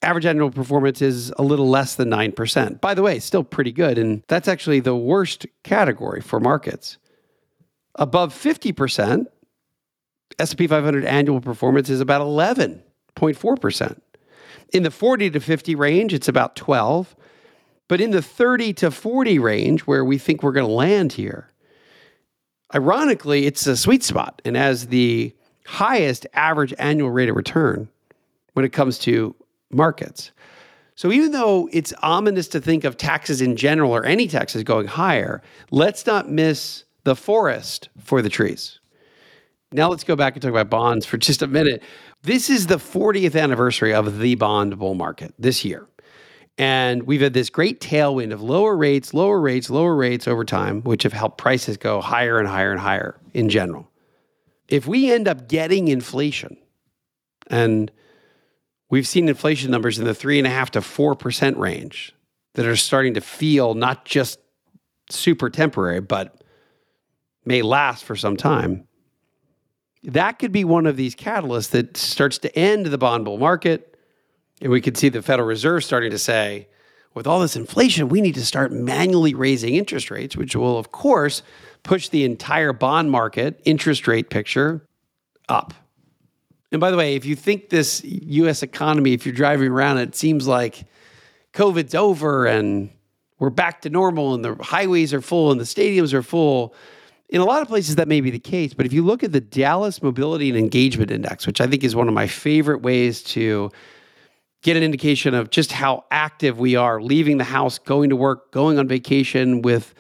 average 0.01 0.25
annual 0.25 0.49
performance 0.49 1.01
is 1.01 1.33
a 1.37 1.43
little 1.43 1.67
less 1.67 1.95
than 1.95 2.09
9%. 2.09 2.79
By 2.79 2.93
the 2.93 3.01
way, 3.01 3.19
still 3.19 3.43
pretty 3.43 3.73
good 3.73 3.97
and 3.97 4.23
that's 4.29 4.47
actually 4.47 4.79
the 4.79 4.95
worst 4.95 5.47
category 5.65 6.21
for 6.21 6.39
markets. 6.39 6.97
Above 7.95 8.33
50%, 8.33 9.25
S&P 10.39 10.65
500 10.65 11.03
annual 11.03 11.41
performance 11.41 11.89
is 11.89 11.99
about 11.99 12.21
11.4%. 12.21 13.99
In 14.71 14.83
the 14.83 14.91
40 14.91 15.29
to 15.31 15.41
50 15.41 15.75
range, 15.75 16.13
it's 16.13 16.29
about 16.29 16.55
12. 16.55 17.17
But 17.89 17.99
in 17.99 18.11
the 18.11 18.21
30 18.21 18.71
to 18.75 18.91
40 18.91 19.39
range, 19.39 19.81
where 19.81 20.05
we 20.05 20.17
think 20.17 20.41
we're 20.41 20.53
going 20.53 20.65
to 20.65 20.71
land 20.71 21.11
here, 21.11 21.51
ironically, 22.73 23.45
it's 23.45 23.65
a 23.67 23.77
sweet 23.77 24.03
spot 24.03 24.41
and 24.45 24.55
has 24.55 24.87
the 24.87 25.33
highest 25.65 26.25
average 26.33 26.73
annual 26.79 27.11
rate 27.11 27.29
of 27.29 27.35
return 27.35 27.89
when 28.53 28.65
it 28.65 28.73
comes 28.73 28.97
to 28.99 29.35
markets. 29.69 30.31
So 30.95 31.11
even 31.11 31.31
though 31.31 31.69
it's 31.71 31.93
ominous 32.01 32.47
to 32.49 32.59
think 32.59 32.83
of 32.83 32.97
taxes 32.97 33.41
in 33.41 33.55
general 33.55 33.95
or 33.95 34.03
any 34.03 34.27
taxes 34.27 34.63
going 34.63 34.87
higher, 34.87 35.43
let's 35.69 36.05
not 36.05 36.29
miss 36.29 36.85
the 37.03 37.15
forest 37.15 37.89
for 37.99 38.21
the 38.21 38.29
trees. 38.29 38.79
Now 39.71 39.89
let's 39.89 40.03
go 40.03 40.15
back 40.15 40.33
and 40.33 40.41
talk 40.41 40.49
about 40.49 40.69
bonds 40.69 41.05
for 41.05 41.17
just 41.17 41.41
a 41.41 41.47
minute. 41.47 41.83
This 42.23 42.49
is 42.49 42.67
the 42.67 42.77
40th 42.77 43.39
anniversary 43.39 43.93
of 43.93 44.19
the 44.19 44.35
bond 44.35 44.79
bull 44.79 44.95
market 44.95 45.33
this 45.37 45.63
year. 45.63 45.87
And 46.57 47.03
we've 47.03 47.21
had 47.21 47.33
this 47.33 47.49
great 47.49 47.79
tailwind 47.79 48.33
of 48.33 48.41
lower 48.41 48.75
rates, 48.75 49.13
lower 49.13 49.39
rates, 49.39 49.69
lower 49.69 49.95
rates 49.95 50.27
over 50.27 50.43
time, 50.43 50.81
which 50.81 51.03
have 51.03 51.13
helped 51.13 51.37
prices 51.37 51.77
go 51.77 52.01
higher 52.01 52.39
and 52.39 52.47
higher 52.47 52.71
and 52.71 52.79
higher 52.79 53.19
in 53.33 53.49
general. 53.49 53.89
If 54.67 54.87
we 54.87 55.11
end 55.11 55.27
up 55.27 55.47
getting 55.47 55.87
inflation, 55.87 56.57
and 57.47 57.91
we've 58.89 59.07
seen 59.07 59.29
inflation 59.29 59.71
numbers 59.71 59.99
in 59.99 60.05
the 60.05 60.15
three 60.15 60.39
and 60.39 60.47
a 60.47 60.49
half 60.49 60.71
to 60.71 60.81
four 60.81 61.15
percent 61.15 61.57
range 61.57 62.13
that 62.55 62.65
are 62.65 62.75
starting 62.75 63.13
to 63.13 63.21
feel 63.21 63.75
not 63.75 64.03
just 64.03 64.39
super 65.09 65.49
temporary, 65.49 66.01
but 66.01 66.41
may 67.45 67.61
last 67.61 68.03
for 68.03 68.15
some 68.15 68.35
time. 68.35 68.87
That 70.03 70.39
could 70.39 70.51
be 70.51 70.63
one 70.63 70.85
of 70.85 70.97
these 70.97 71.15
catalysts 71.15 71.69
that 71.71 71.97
starts 71.97 72.39
to 72.39 72.57
end 72.57 72.87
the 72.87 72.97
bond 72.97 73.25
bull 73.25 73.37
market. 73.37 73.96
And 74.61 74.71
we 74.71 74.81
could 74.81 74.97
see 74.97 75.09
the 75.09 75.21
Federal 75.21 75.47
Reserve 75.47 75.83
starting 75.83 76.11
to 76.11 76.17
say, 76.17 76.67
with 77.13 77.27
all 77.27 77.39
this 77.39 77.55
inflation, 77.55 78.09
we 78.09 78.21
need 78.21 78.35
to 78.35 78.45
start 78.45 78.71
manually 78.71 79.33
raising 79.33 79.75
interest 79.75 80.11
rates, 80.11 80.37
which 80.37 80.55
will, 80.55 80.77
of 80.77 80.91
course, 80.91 81.41
push 81.83 82.09
the 82.09 82.23
entire 82.23 82.73
bond 82.73 83.09
market 83.09 83.59
interest 83.65 84.07
rate 84.07 84.29
picture 84.29 84.85
up. 85.49 85.73
And 86.71 86.81
by 86.81 86.91
the 86.91 86.97
way, 86.97 87.15
if 87.15 87.25
you 87.25 87.35
think 87.35 87.69
this 87.69 88.03
US 88.03 88.61
economy, 88.61 89.13
if 89.13 89.25
you're 89.25 89.33
driving 89.33 89.69
around, 89.69 89.99
it 89.99 90.15
seems 90.15 90.47
like 90.47 90.85
COVID's 91.53 91.95
over 91.95 92.45
and 92.45 92.89
we're 93.39 93.49
back 93.49 93.81
to 93.81 93.89
normal 93.89 94.33
and 94.33 94.43
the 94.43 94.55
highways 94.55 95.13
are 95.13 95.21
full 95.21 95.51
and 95.51 95.59
the 95.59 95.65
stadiums 95.65 96.13
are 96.13 96.23
full. 96.23 96.75
In 97.29 97.41
a 97.41 97.45
lot 97.45 97.61
of 97.61 97.67
places, 97.67 97.95
that 97.95 98.07
may 98.07 98.21
be 98.21 98.31
the 98.31 98.39
case. 98.39 98.73
But 98.73 98.85
if 98.85 98.93
you 98.93 99.03
look 99.03 99.23
at 99.23 99.31
the 99.31 99.41
Dallas 99.41 100.01
Mobility 100.01 100.49
and 100.49 100.57
Engagement 100.57 101.11
Index, 101.11 101.47
which 101.47 101.61
I 101.61 101.67
think 101.67 101.83
is 101.83 101.95
one 101.95 102.07
of 102.07 102.13
my 102.13 102.27
favorite 102.27 102.81
ways 102.81 103.23
to 103.23 103.71
get 104.61 104.75
an 104.75 104.83
indication 104.83 105.33
of 105.33 105.49
just 105.49 105.71
how 105.71 106.05
active 106.11 106.59
we 106.59 106.75
are 106.75 107.01
leaving 107.01 107.37
the 107.37 107.43
house, 107.43 107.79
going 107.79 108.09
to 108.09 108.15
work, 108.15 108.51
going 108.51 108.79
on 108.79 108.87
vacation 108.87 109.61
with 109.61 109.93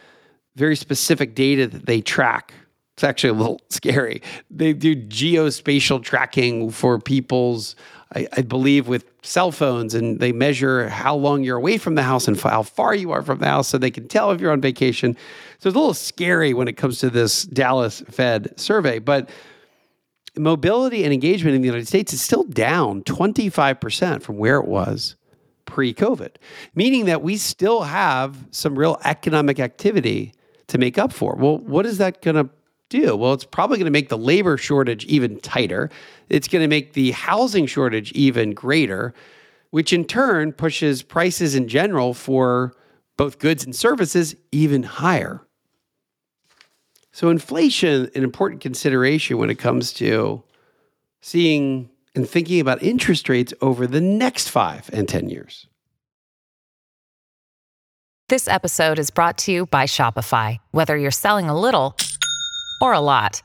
very 0.55 0.75
specific 0.75 1.35
data 1.35 1.67
that 1.67 1.85
they 1.85 2.01
track. 2.01 2.53
It's 2.95 3.03
actually 3.03 3.29
a 3.29 3.33
little 3.33 3.61
scary. 3.69 4.21
They 4.49 4.73
do 4.73 4.95
geospatial 4.95 6.03
tracking 6.03 6.71
for 6.71 6.99
people's, 6.99 7.75
I, 8.15 8.27
I, 8.35 8.41
believe, 8.41 8.87
with 8.87 9.05
cell 9.21 9.51
phones, 9.51 9.93
and 9.93 10.19
they 10.19 10.31
measure 10.31 10.89
how 10.89 11.15
long 11.15 11.43
you're 11.43 11.57
away 11.57 11.77
from 11.77 11.93
the 11.93 12.01
house 12.01 12.27
and 12.27 12.39
how 12.39 12.63
far 12.63 12.95
you 12.95 13.11
are 13.11 13.21
from 13.21 13.37
the 13.37 13.45
house 13.45 13.67
so 13.67 13.77
they 13.77 13.91
can 13.91 14.07
tell 14.07 14.31
if 14.31 14.41
you're 14.41 14.51
on 14.51 14.61
vacation. 14.61 15.15
So 15.59 15.69
it's 15.69 15.75
a 15.75 15.79
little 15.79 15.93
scary 15.93 16.55
when 16.55 16.67
it 16.67 16.73
comes 16.73 16.97
to 16.99 17.11
this 17.11 17.43
Dallas 17.43 18.01
Fed 18.09 18.59
survey. 18.59 18.97
But 18.97 19.29
mobility 20.37 21.03
and 21.03 21.13
engagement 21.13 21.55
in 21.55 21.61
the 21.61 21.67
United 21.67 21.87
States 21.87 22.13
is 22.13 22.21
still 22.21 22.43
down 22.43 23.03
25% 23.03 24.21
from 24.21 24.37
where 24.37 24.57
it 24.57 24.67
was 24.67 25.15
pre 25.65 25.93
COVID, 25.93 26.35
meaning 26.75 27.05
that 27.05 27.21
we 27.21 27.37
still 27.37 27.83
have 27.83 28.45
some 28.51 28.77
real 28.77 28.99
economic 29.03 29.59
activity 29.59 30.33
to 30.67 30.77
make 30.77 30.97
up 30.97 31.13
for. 31.13 31.35
Well, 31.35 31.59
what 31.59 31.85
is 31.85 31.97
that 31.99 32.21
going 32.21 32.35
to 32.35 32.49
do? 32.89 33.15
Well, 33.15 33.33
it's 33.33 33.43
probably 33.43 33.77
going 33.77 33.85
to 33.85 33.91
make 33.91 34.09
the 34.09 34.17
labor 34.17 34.57
shortage 34.57 35.05
even 35.05 35.39
tighter. 35.39 35.89
It's 36.29 36.47
going 36.47 36.61
to 36.61 36.67
make 36.67 36.93
the 36.93 37.11
housing 37.11 37.65
shortage 37.65 38.11
even 38.13 38.53
greater, 38.53 39.13
which 39.71 39.93
in 39.93 40.05
turn 40.05 40.53
pushes 40.53 41.03
prices 41.03 41.55
in 41.55 41.67
general 41.67 42.13
for 42.13 42.73
both 43.17 43.39
goods 43.39 43.65
and 43.65 43.75
services 43.75 44.35
even 44.51 44.83
higher. 44.83 45.41
So, 47.17 47.31
inflation, 47.31 48.11
an 48.13 48.23
important 48.23 48.61
consideration 48.61 49.39
when 49.39 49.49
it 49.49 49.57
comes 49.57 49.91
to 49.93 50.43
seeing 51.19 51.89
and 52.13 52.29
thinking 52.29 52.59
about 52.59 52.83
interest 52.83 53.27
rates 53.27 53.55
over 53.59 53.87
the 53.87 53.99
next 53.99 54.51
five 54.51 54.87
and 54.93 55.09
10 55.09 55.27
years. 55.27 55.65
This 58.29 58.47
episode 58.47 58.99
is 58.99 59.09
brought 59.09 59.39
to 59.39 59.51
you 59.51 59.65
by 59.65 59.85
Shopify. 59.85 60.59
Whether 60.69 60.95
you're 60.95 61.09
selling 61.09 61.49
a 61.49 61.59
little 61.59 61.97
or 62.81 62.93
a 62.93 62.99
lot, 62.99 63.41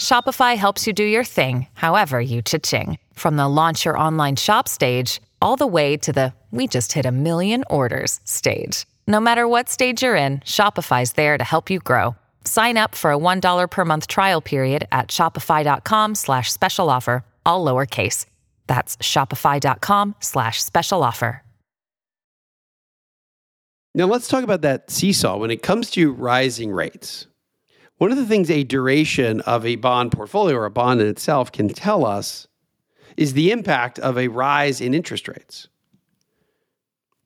Shopify 0.00 0.56
helps 0.56 0.86
you 0.86 0.92
do 0.92 1.02
your 1.02 1.24
thing, 1.24 1.66
however 1.72 2.20
you 2.20 2.42
cha-ching. 2.42 2.96
From 3.12 3.34
the 3.34 3.48
launch 3.48 3.84
your 3.84 3.98
online 3.98 4.36
shop 4.36 4.68
stage, 4.68 5.20
all 5.40 5.56
the 5.56 5.66
way 5.66 5.96
to 5.96 6.12
the 6.12 6.32
we 6.52 6.68
just 6.68 6.92
hit 6.92 7.06
a 7.06 7.10
million 7.10 7.64
orders 7.68 8.20
stage. 8.22 8.86
No 9.08 9.18
matter 9.18 9.48
what 9.48 9.68
stage 9.68 10.04
you're 10.04 10.14
in, 10.14 10.38
Shopify's 10.44 11.14
there 11.14 11.36
to 11.36 11.42
help 11.42 11.68
you 11.68 11.80
grow. 11.80 12.14
Sign 12.44 12.76
up 12.76 12.94
for 12.94 13.12
a 13.12 13.18
$1 13.18 13.70
per 13.70 13.84
month 13.84 14.06
trial 14.06 14.40
period 14.40 14.86
at 14.92 15.08
shopify.com 15.08 16.14
slash 16.14 16.52
special 16.52 16.88
offer, 16.90 17.24
all 17.44 17.64
lowercase. 17.64 18.26
That's 18.66 18.96
shopify.com 18.98 20.16
slash 20.20 20.62
special 20.62 21.02
offer. 21.02 21.42
Now 23.94 24.06
let's 24.06 24.28
talk 24.28 24.42
about 24.42 24.62
that 24.62 24.90
seesaw 24.90 25.36
when 25.36 25.50
it 25.50 25.62
comes 25.62 25.90
to 25.90 26.12
rising 26.12 26.70
rates. 26.70 27.26
One 27.98 28.10
of 28.10 28.16
the 28.16 28.24
things 28.24 28.50
a 28.50 28.64
duration 28.64 29.40
of 29.42 29.66
a 29.66 29.76
bond 29.76 30.12
portfolio 30.12 30.56
or 30.56 30.64
a 30.64 30.70
bond 30.70 31.02
in 31.02 31.06
itself 31.08 31.52
can 31.52 31.68
tell 31.68 32.06
us 32.06 32.48
is 33.18 33.34
the 33.34 33.52
impact 33.52 33.98
of 33.98 34.16
a 34.16 34.28
rise 34.28 34.80
in 34.80 34.94
interest 34.94 35.28
rates. 35.28 35.68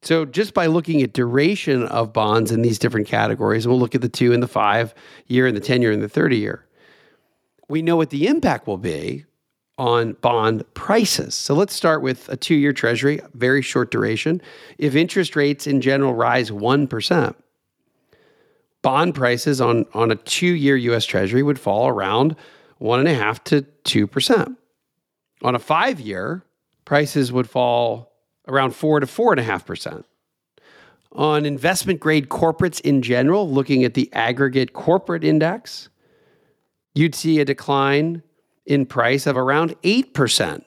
So 0.06 0.24
just 0.24 0.54
by 0.54 0.66
looking 0.66 1.02
at 1.02 1.12
duration 1.12 1.82
of 1.86 2.12
bonds 2.12 2.52
in 2.52 2.62
these 2.62 2.78
different 2.78 3.08
categories, 3.08 3.64
and 3.64 3.72
we'll 3.72 3.80
look 3.80 3.96
at 3.96 4.02
the 4.02 4.08
two 4.08 4.32
and 4.32 4.40
the 4.40 4.46
five 4.46 4.94
year 5.26 5.48
and 5.48 5.56
the 5.56 5.60
10 5.60 5.82
year 5.82 5.90
and 5.90 6.00
the 6.00 6.08
30 6.08 6.36
year, 6.36 6.64
we 7.68 7.82
know 7.82 7.96
what 7.96 8.10
the 8.10 8.28
impact 8.28 8.68
will 8.68 8.78
be 8.78 9.24
on 9.78 10.12
bond 10.20 10.62
prices. 10.74 11.34
So 11.34 11.54
let's 11.54 11.74
start 11.74 12.02
with 12.02 12.28
a 12.28 12.36
two 12.36 12.54
year 12.54 12.72
treasury, 12.72 13.20
very 13.34 13.62
short 13.62 13.90
duration. 13.90 14.40
If 14.78 14.94
interest 14.94 15.34
rates 15.34 15.66
in 15.66 15.80
general 15.80 16.14
rise 16.14 16.52
1%, 16.52 17.34
bond 18.82 19.14
prices 19.16 19.60
on, 19.60 19.86
on 19.92 20.12
a 20.12 20.14
two 20.14 20.54
year 20.54 20.76
US 20.76 21.04
treasury 21.04 21.42
would 21.42 21.58
fall 21.58 21.88
around 21.88 22.36
one 22.78 23.00
and 23.00 23.08
a 23.08 23.14
half 23.14 23.42
to 23.44 23.62
2%. 23.82 24.56
On 25.42 25.54
a 25.56 25.58
five 25.58 25.98
year, 25.98 26.44
prices 26.84 27.32
would 27.32 27.50
fall 27.50 28.15
around 28.46 28.74
four 28.74 29.00
to 29.00 29.06
four 29.06 29.32
and 29.32 29.40
a 29.40 29.44
half 29.44 29.66
percent. 29.66 30.06
On 31.12 31.46
investment 31.46 32.00
grade 32.00 32.28
corporates 32.28 32.80
in 32.80 33.00
general, 33.02 33.50
looking 33.50 33.84
at 33.84 33.94
the 33.94 34.12
aggregate 34.12 34.72
corporate 34.72 35.24
index, 35.24 35.88
you'd 36.94 37.14
see 37.14 37.40
a 37.40 37.44
decline 37.44 38.22
in 38.66 38.84
price 38.84 39.26
of 39.26 39.36
around 39.36 39.80
8% 39.82 40.62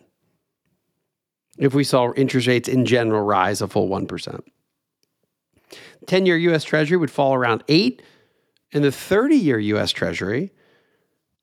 if 1.57 1.73
we 1.73 1.83
saw 1.83 2.13
interest 2.13 2.47
rates 2.47 2.69
in 2.69 2.85
general 2.85 3.21
rise 3.21 3.61
a 3.61 3.67
full 3.67 3.89
1%. 3.89 4.41
10 6.07 6.25
year 6.25 6.37
US 6.37 6.63
Treasury 6.63 6.97
would 6.97 7.11
fall 7.11 7.35
around 7.35 7.63
8 7.67 8.01
and 8.73 8.83
the 8.83 8.91
30 8.91 9.35
year 9.35 9.59
US 9.59 9.91
Treasury 9.91 10.51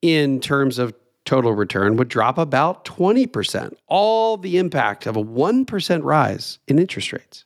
in 0.03 0.41
terms 0.41 0.79
of 0.79 0.95
total 1.27 1.53
return 1.53 1.97
would 1.97 2.09
drop 2.09 2.39
about 2.39 2.85
20%, 2.85 3.75
all 3.87 4.37
the 4.37 4.57
impact 4.57 5.07
of 5.07 5.17
a 5.17 5.23
1% 5.23 6.05
rise 6.05 6.59
in 6.67 6.79
interest 6.79 7.13
rates. 7.13 7.45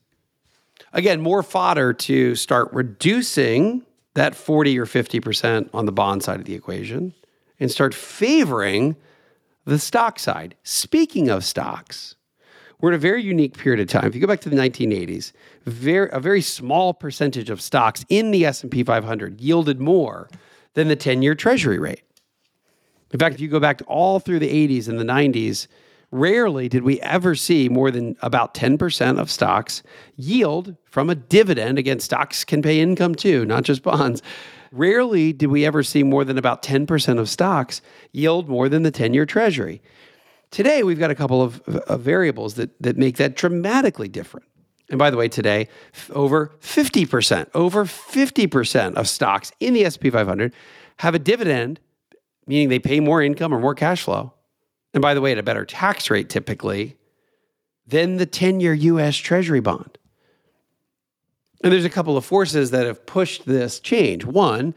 Again, 0.92 1.20
more 1.20 1.42
fodder 1.42 1.92
to 1.92 2.34
start 2.34 2.72
reducing 2.72 3.84
that 4.14 4.34
40 4.34 4.78
or 4.78 4.86
50% 4.86 5.70
on 5.72 5.86
the 5.86 5.92
bond 5.92 6.22
side 6.22 6.40
of 6.40 6.46
the 6.46 6.54
equation 6.54 7.14
and 7.58 7.70
start 7.70 7.94
favoring 7.94 8.96
the 9.64 9.78
stock 9.78 10.18
side. 10.18 10.56
Speaking 10.62 11.28
of 11.28 11.44
stocks, 11.44 12.16
we're 12.80 12.90
in 12.90 12.94
a 12.94 12.98
very 12.98 13.22
unique 13.22 13.56
period 13.56 13.80
of 13.80 13.88
time. 13.88 14.06
If 14.06 14.14
you 14.14 14.20
go 14.20 14.26
back 14.26 14.40
to 14.40 14.48
the 14.48 14.56
1980s, 14.56 15.32
very, 15.66 16.08
a 16.12 16.18
very 16.18 16.40
small 16.40 16.94
percentage 16.94 17.50
of 17.50 17.60
stocks 17.60 18.04
in 18.08 18.30
the 18.30 18.44
S&P 18.46 18.82
500 18.82 19.40
yielded 19.40 19.80
more 19.80 20.28
than 20.74 20.88
the 20.88 20.96
10-year 20.96 21.34
treasury 21.34 21.78
rate. 21.78 22.02
In 23.12 23.18
fact, 23.18 23.34
if 23.34 23.40
you 23.40 23.48
go 23.48 23.60
back 23.60 23.82
all 23.86 24.20
through 24.20 24.38
the 24.38 24.68
80s 24.68 24.88
and 24.88 24.98
the 24.98 25.04
90s, 25.04 25.66
rarely 26.12 26.68
did 26.68 26.82
we 26.82 27.00
ever 27.00 27.34
see 27.34 27.68
more 27.68 27.90
than 27.90 28.16
about 28.22 28.54
10% 28.54 29.18
of 29.18 29.30
stocks 29.30 29.82
yield 30.16 30.76
from 30.84 31.10
a 31.10 31.14
dividend. 31.14 31.78
Again, 31.78 32.00
stocks 32.00 32.44
can 32.44 32.62
pay 32.62 32.80
income 32.80 33.14
too, 33.14 33.44
not 33.44 33.64
just 33.64 33.82
bonds. 33.82 34.22
Rarely 34.72 35.32
did 35.32 35.48
we 35.48 35.64
ever 35.64 35.82
see 35.82 36.02
more 36.02 36.24
than 36.24 36.38
about 36.38 36.62
10% 36.62 37.18
of 37.18 37.28
stocks 37.28 37.82
yield 38.12 38.48
more 38.48 38.68
than 38.68 38.82
the 38.82 38.90
10 38.90 39.14
year 39.14 39.26
treasury. 39.26 39.82
Today, 40.50 40.82
we've 40.82 40.98
got 40.98 41.10
a 41.10 41.14
couple 41.14 41.42
of, 41.42 41.60
of, 41.68 42.00
variables 42.00 42.54
that, 42.54 42.70
that 42.82 42.96
make 42.96 43.16
that 43.18 43.36
dramatically 43.36 44.08
different. 44.08 44.46
And 44.88 44.98
by 44.98 45.10
the 45.10 45.16
way, 45.16 45.28
today, 45.28 45.68
over 46.10 46.50
50%, 46.60 47.48
over 47.54 47.84
50% 47.84 48.94
of 48.94 49.08
stocks 49.08 49.52
in 49.60 49.74
the 49.74 49.88
SP 49.88 50.10
500 50.10 50.52
have 50.98 51.14
a 51.14 51.20
dividend 51.20 51.78
meaning 52.50 52.68
they 52.68 52.80
pay 52.80 52.98
more 52.98 53.22
income 53.22 53.54
or 53.54 53.60
more 53.60 53.76
cash 53.76 54.02
flow. 54.02 54.34
And 54.92 55.00
by 55.00 55.14
the 55.14 55.20
way, 55.20 55.30
at 55.30 55.38
a 55.38 55.42
better 55.42 55.64
tax 55.64 56.10
rate 56.10 56.28
typically 56.28 56.96
than 57.86 58.16
the 58.16 58.26
10 58.26 58.58
year 58.58 58.74
US 58.74 59.16
Treasury 59.16 59.60
bond. 59.60 59.96
And 61.62 61.72
there's 61.72 61.84
a 61.84 61.90
couple 61.90 62.16
of 62.16 62.24
forces 62.24 62.72
that 62.72 62.86
have 62.86 63.06
pushed 63.06 63.46
this 63.46 63.78
change. 63.78 64.24
One, 64.24 64.74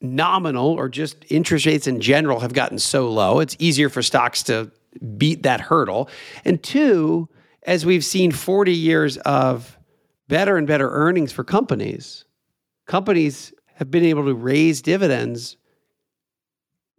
nominal 0.00 0.68
or 0.68 0.88
just 0.88 1.22
interest 1.28 1.66
rates 1.66 1.86
in 1.86 2.00
general 2.00 2.40
have 2.40 2.54
gotten 2.54 2.78
so 2.78 3.10
low, 3.10 3.40
it's 3.40 3.56
easier 3.58 3.90
for 3.90 4.00
stocks 4.00 4.42
to 4.44 4.70
beat 5.18 5.42
that 5.42 5.60
hurdle. 5.60 6.08
And 6.46 6.62
two, 6.62 7.28
as 7.64 7.84
we've 7.84 8.06
seen 8.06 8.32
40 8.32 8.72
years 8.72 9.18
of 9.18 9.78
better 10.28 10.56
and 10.56 10.66
better 10.66 10.88
earnings 10.90 11.30
for 11.30 11.44
companies, 11.44 12.24
companies 12.86 13.52
have 13.74 13.90
been 13.90 14.04
able 14.04 14.24
to 14.24 14.34
raise 14.34 14.80
dividends 14.80 15.58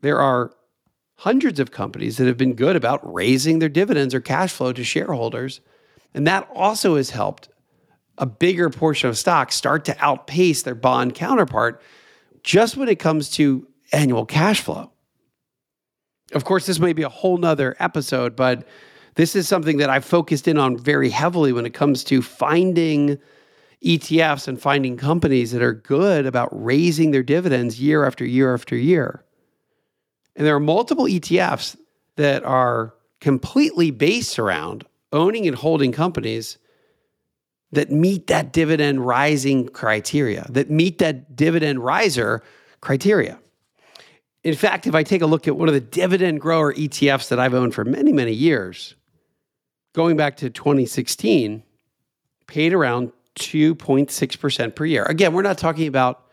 there 0.04 0.20
are 0.20 0.52
hundreds 1.16 1.62
of 1.62 1.72
companies 1.72 2.18
that 2.18 2.28
have 2.28 2.36
been 2.36 2.56
good 2.56 2.76
about 2.76 3.00
raising 3.14 3.60
their 3.60 3.70
dividends 3.70 4.14
or 4.14 4.20
cash 4.20 4.52
flow 4.52 4.74
to 4.74 4.84
shareholders. 4.84 5.62
And 6.14 6.28
that 6.28 6.48
also 6.54 6.98
has 6.98 7.12
helped 7.12 7.48
a 8.18 8.26
bigger 8.26 8.70
portion 8.70 9.10
of 9.10 9.18
stocks 9.18 9.56
start 9.56 9.86
to 9.86 9.96
outpace 10.00 10.64
their 10.64 10.76
bond 10.76 11.16
counterpart 11.16 11.82
just 12.44 12.76
when 12.76 12.90
it 12.90 13.00
comes 13.00 13.30
to 13.32 13.66
annual 13.94 14.26
cash 14.26 14.60
flow. 14.60 14.92
Of 16.34 16.44
course, 16.44 16.66
this 16.66 16.80
may 16.80 16.92
be 16.92 17.04
a 17.04 17.10
whole 17.10 17.38
nother 17.38 17.78
episode, 17.80 18.36
but 18.36 18.68
this 19.16 19.38
is 19.38 19.48
something 19.48 19.78
that 19.78 19.90
I've 19.90 20.04
focused 20.04 20.50
in 20.50 20.58
on 20.58 20.78
very 20.78 21.12
heavily 21.12 21.54
when 21.54 21.66
it 21.66 21.74
comes 21.74 22.04
to 22.06 22.22
finding 22.22 23.18
ETFs 23.86 24.50
and 24.50 24.62
finding 24.62 24.98
companies 24.98 25.54
that 25.54 25.62
are 25.62 25.74
good 25.74 26.26
about 26.26 26.50
raising 26.52 27.12
their 27.12 27.24
dividends 27.24 27.80
year 27.80 28.04
after 28.04 28.26
year 28.26 28.54
after 28.54 28.76
year. 28.76 29.24
And 30.36 30.46
there 30.46 30.56
are 30.56 30.60
multiple 30.60 31.06
ETFs 31.06 31.76
that 32.16 32.44
are 32.44 32.94
completely 33.22 33.92
based 33.92 34.40
around 34.40 34.86
owning 35.12 35.48
and 35.48 35.56
holding 35.56 35.92
companies 35.92 36.58
that 37.72 37.92
meet 37.92 38.28
that 38.28 38.54
dividend 38.54 39.06
rising 39.06 39.68
criteria, 39.68 40.46
that 40.50 40.70
meet 40.70 41.00
that 41.00 41.36
dividend 41.36 41.84
riser 41.84 42.44
criteria. 42.82 43.40
In 44.44 44.56
fact, 44.56 44.88
if 44.88 44.94
I 44.94 45.04
take 45.04 45.22
a 45.22 45.26
look 45.26 45.48
at 45.48 45.56
one 45.56 45.70
of 45.70 45.74
the 45.74 45.80
dividend 45.80 46.42
grower 46.42 46.74
ETFs 46.74 47.30
that 47.30 47.40
I've 47.40 47.54
owned 47.54 47.74
for 47.74 47.86
many, 47.86 48.12
many 48.12 48.34
years, 48.34 48.96
going 49.94 50.18
back 50.18 50.38
to 50.38 50.50
2016, 50.50 51.64
paid 52.48 52.74
around 52.74 53.12
2.6% 53.40 54.76
per 54.76 54.86
year. 54.86 55.04
Again, 55.06 55.34
we're 55.34 55.42
not 55.42 55.58
talking 55.58 55.88
about 55.88 56.26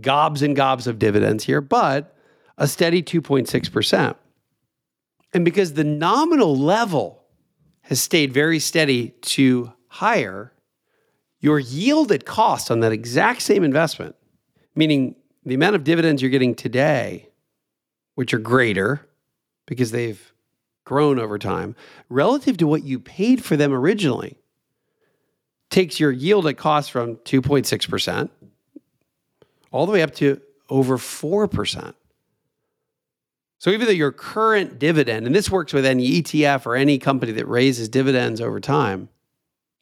gobs 0.00 0.42
and 0.42 0.54
gobs 0.54 0.86
of 0.86 0.98
dividends 0.98 1.44
here, 1.44 1.60
but 1.60 2.16
a 2.58 2.68
steady 2.68 3.02
2.6%. 3.02 4.16
And 5.32 5.44
because 5.44 5.74
the 5.74 5.84
nominal 5.84 6.56
level 6.56 7.24
has 7.82 8.00
stayed 8.00 8.32
very 8.32 8.58
steady 8.58 9.10
to 9.22 9.72
higher, 9.88 10.52
your 11.40 11.58
yield 11.58 12.12
at 12.12 12.26
cost 12.26 12.70
on 12.70 12.80
that 12.80 12.92
exact 12.92 13.42
same 13.42 13.64
investment, 13.64 14.16
meaning 14.74 15.14
the 15.44 15.54
amount 15.54 15.76
of 15.76 15.84
dividends 15.84 16.20
you're 16.20 16.30
getting 16.30 16.54
today, 16.54 17.28
which 18.16 18.34
are 18.34 18.38
greater 18.38 19.06
because 19.66 19.90
they've 19.92 20.32
grown 20.84 21.18
over 21.18 21.38
time, 21.38 21.76
relative 22.08 22.56
to 22.56 22.66
what 22.66 22.82
you 22.82 22.98
paid 22.98 23.44
for 23.44 23.56
them 23.56 23.72
originally, 23.72 24.36
takes 25.70 26.00
your 26.00 26.10
yield 26.10 26.46
at 26.46 26.56
cost 26.56 26.90
from 26.90 27.16
2.6% 27.16 28.30
all 29.70 29.86
the 29.86 29.92
way 29.92 30.02
up 30.02 30.14
to 30.14 30.40
over 30.70 30.96
4%. 30.96 31.94
So 33.58 33.70
even 33.70 33.86
though 33.86 33.92
your 33.92 34.12
current 34.12 34.78
dividend, 34.78 35.26
and 35.26 35.34
this 35.34 35.50
works 35.50 35.72
with 35.72 35.84
any 35.84 36.22
ETF 36.22 36.64
or 36.64 36.76
any 36.76 36.98
company 36.98 37.32
that 37.32 37.46
raises 37.46 37.88
dividends 37.88 38.40
over 38.40 38.60
time, 38.60 39.08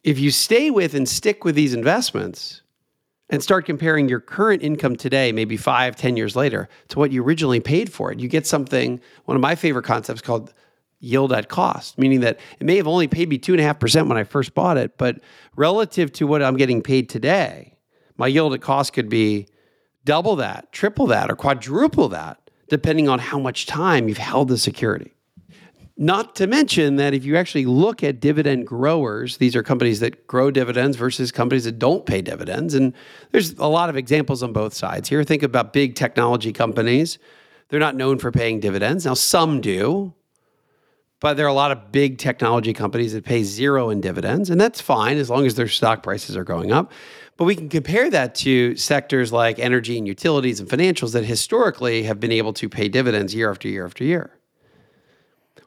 if 0.03 0.19
you 0.19 0.31
stay 0.31 0.71
with 0.71 0.95
and 0.95 1.07
stick 1.07 1.43
with 1.43 1.53
these 1.53 1.73
investments 1.75 2.61
and 3.29 3.43
start 3.43 3.65
comparing 3.65 4.09
your 4.09 4.19
current 4.19 4.63
income 4.63 4.95
today, 4.95 5.31
maybe 5.31 5.57
five, 5.57 5.95
ten 5.95 6.17
years 6.17 6.35
later, 6.35 6.69
to 6.87 6.97
what 6.97 7.11
you 7.11 7.23
originally 7.23 7.59
paid 7.59 7.91
for 7.91 8.11
it, 8.11 8.19
you 8.19 8.27
get 8.27 8.47
something, 8.47 8.99
one 9.25 9.35
of 9.35 9.41
my 9.41 9.53
favorite 9.53 9.85
concepts 9.85 10.21
called 10.21 10.53
yield 10.99 11.31
at 11.31 11.47
cost, 11.47 11.99
meaning 11.99 12.21
that 12.21 12.39
it 12.59 12.65
may 12.65 12.77
have 12.77 12.87
only 12.87 13.07
paid 13.07 13.29
me 13.29 13.37
2.5% 13.37 14.07
when 14.07 14.17
I 14.17 14.23
first 14.23 14.55
bought 14.55 14.77
it, 14.77 14.97
but 14.97 15.19
relative 15.55 16.11
to 16.13 16.25
what 16.25 16.41
I'm 16.41 16.57
getting 16.57 16.81
paid 16.81 17.09
today, 17.09 17.75
my 18.17 18.25
yield 18.25 18.55
at 18.55 18.61
cost 18.61 18.93
could 18.93 19.09
be 19.09 19.47
double 20.03 20.37
that, 20.37 20.71
triple 20.71 21.05
that, 21.07 21.29
or 21.29 21.35
quadruple 21.35 22.09
that 22.09 22.46
depending 22.69 23.07
on 23.07 23.19
how 23.19 23.39
much 23.39 23.65
time 23.65 24.07
you've 24.07 24.17
held 24.17 24.47
the 24.49 24.57
security. 24.57 25.13
Not 25.99 26.35
to 26.35 26.45
mention 26.45 26.97
that 26.97 27.15
if 27.15 27.25
you 27.25 27.37
actually 27.37 27.65
look 27.65 28.03
at 28.03 28.19
dividend 28.19 28.67
growers, 28.67 29.37
these 29.37 29.55
are 29.55 29.63
companies 29.63 29.99
that 30.01 30.27
grow 30.27 30.51
dividends 30.51 30.95
versus 30.95 31.31
companies 31.31 31.63
that 31.63 31.79
don't 31.79 32.05
pay 32.05 32.21
dividends. 32.21 32.75
And 32.75 32.93
there's 33.31 33.53
a 33.53 33.65
lot 33.65 33.89
of 33.89 33.97
examples 33.97 34.43
on 34.43 34.53
both 34.53 34.75
sides 34.75 35.09
here. 35.09 35.23
Think 35.23 35.41
about 35.41 35.73
big 35.73 35.95
technology 35.95 36.53
companies. 36.53 37.17
They're 37.69 37.79
not 37.79 37.95
known 37.95 38.19
for 38.19 38.31
paying 38.31 38.59
dividends. 38.59 39.05
Now, 39.05 39.15
some 39.15 39.59
do, 39.59 40.13
but 41.19 41.35
there 41.35 41.45
are 41.45 41.49
a 41.49 41.53
lot 41.53 41.71
of 41.71 41.91
big 41.91 42.17
technology 42.17 42.73
companies 42.73 43.13
that 43.13 43.25
pay 43.25 43.43
zero 43.43 43.89
in 43.89 44.01
dividends. 44.01 44.49
And 44.49 44.61
that's 44.61 44.79
fine 44.79 45.17
as 45.17 45.29
long 45.29 45.45
as 45.45 45.55
their 45.55 45.67
stock 45.67 46.03
prices 46.03 46.37
are 46.37 46.43
going 46.43 46.71
up. 46.71 46.91
But 47.37 47.45
we 47.45 47.55
can 47.55 47.69
compare 47.69 48.09
that 48.09 48.35
to 48.35 48.75
sectors 48.75 49.31
like 49.31 49.59
energy 49.59 49.97
and 49.97 50.07
utilities 50.07 50.59
and 50.59 50.69
financials 50.69 51.13
that 51.13 51.25
historically 51.25 52.03
have 52.03 52.19
been 52.19 52.31
able 52.31 52.53
to 52.53 52.69
pay 52.69 52.87
dividends 52.87 53.33
year 53.33 53.49
after 53.49 53.67
year 53.67 53.85
after 53.85 54.03
year. 54.03 54.31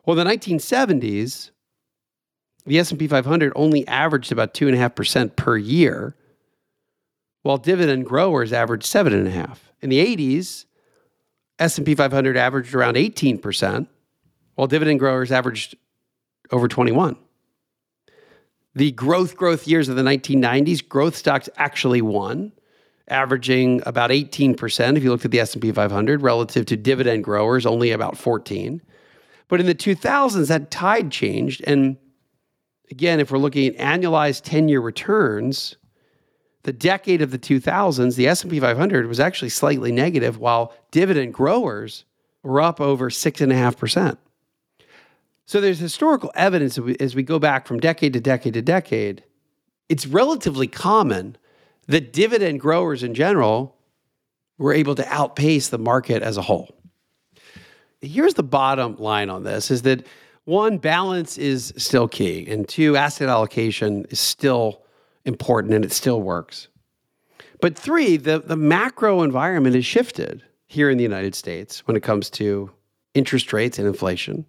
Well, 0.04 0.18
in 0.18 0.26
the 0.26 0.32
1970s, 0.32 1.50
the 2.66 2.78
S&P 2.78 3.06
500 3.08 3.52
only 3.56 3.86
averaged 3.88 4.32
about 4.32 4.54
2.5% 4.54 5.36
per 5.36 5.56
year, 5.56 6.14
while 7.42 7.58
dividend 7.58 8.06
growers 8.06 8.52
averaged 8.52 8.86
7.5. 8.86 9.56
In 9.80 9.90
the 9.90 10.04
80s, 10.16 10.66
S&P 11.58 11.94
500 11.94 12.36
averaged 12.36 12.74
around 12.74 12.94
18%, 12.94 13.86
while 14.60 14.66
dividend 14.66 14.98
growers 14.98 15.32
averaged 15.32 15.74
over 16.50 16.68
21 16.68 17.16
the 18.74 18.92
growth 18.92 19.34
growth 19.34 19.66
years 19.66 19.88
of 19.88 19.96
the 19.96 20.02
1990s, 20.02 20.86
growth 20.86 21.16
stocks 21.16 21.48
actually 21.56 22.02
won, 22.02 22.52
averaging 23.08 23.82
about 23.86 24.10
18% 24.10 24.96
if 24.96 25.02
you 25.02 25.10
looked 25.10 25.24
at 25.24 25.30
the 25.30 25.40
S&P 25.40 25.72
500 25.72 26.20
relative 26.20 26.66
to 26.66 26.76
dividend 26.76 27.24
growers 27.24 27.64
only 27.64 27.90
about 27.90 28.18
14. 28.18 28.82
But 29.48 29.60
in 29.60 29.66
the 29.66 29.74
2000s 29.74 30.48
that 30.48 30.70
tide 30.70 31.10
changed 31.10 31.62
and 31.66 31.96
again 32.90 33.18
if 33.18 33.30
we're 33.30 33.38
looking 33.38 33.74
at 33.74 34.00
annualized 34.00 34.42
10-year 34.42 34.82
returns, 34.82 35.76
the 36.64 36.72
decade 36.74 37.22
of 37.22 37.30
the 37.30 37.38
2000s, 37.38 38.14
the 38.14 38.28
S&P 38.28 38.60
500 38.60 39.06
was 39.06 39.20
actually 39.20 39.48
slightly 39.48 39.90
negative 39.90 40.36
while 40.36 40.74
dividend 40.90 41.32
growers 41.32 42.04
were 42.42 42.60
up 42.60 42.78
over 42.78 43.08
6.5%. 43.08 44.18
So 45.50 45.60
there's 45.60 45.80
historical 45.80 46.30
evidence 46.36 46.78
as 47.00 47.16
we 47.16 47.24
go 47.24 47.40
back 47.40 47.66
from 47.66 47.80
decade 47.80 48.12
to 48.12 48.20
decade 48.20 48.54
to 48.54 48.62
decade. 48.62 49.24
It's 49.88 50.06
relatively 50.06 50.68
common 50.68 51.36
that 51.88 52.12
dividend 52.12 52.60
growers 52.60 53.02
in 53.02 53.14
general 53.14 53.76
were 54.58 54.72
able 54.72 54.94
to 54.94 55.04
outpace 55.12 55.68
the 55.68 55.76
market 55.76 56.22
as 56.22 56.36
a 56.36 56.42
whole. 56.42 56.72
Here's 58.00 58.34
the 58.34 58.44
bottom 58.44 58.94
line 58.98 59.28
on 59.28 59.42
this 59.42 59.72
is 59.72 59.82
that 59.82 60.06
one, 60.44 60.78
balance 60.78 61.36
is 61.36 61.74
still 61.76 62.06
key, 62.06 62.48
and 62.48 62.68
two, 62.68 62.96
asset 62.96 63.28
allocation 63.28 64.04
is 64.08 64.20
still 64.20 64.82
important 65.24 65.74
and 65.74 65.84
it 65.84 65.90
still 65.90 66.22
works. 66.22 66.68
But 67.60 67.76
three, 67.76 68.16
the, 68.18 68.38
the 68.38 68.54
macro 68.54 69.22
environment 69.22 69.74
has 69.74 69.84
shifted 69.84 70.44
here 70.68 70.90
in 70.90 70.96
the 70.96 71.02
United 71.02 71.34
States 71.34 71.88
when 71.88 71.96
it 71.96 72.04
comes 72.04 72.30
to 72.30 72.70
interest 73.14 73.52
rates 73.52 73.80
and 73.80 73.88
inflation. 73.88 74.46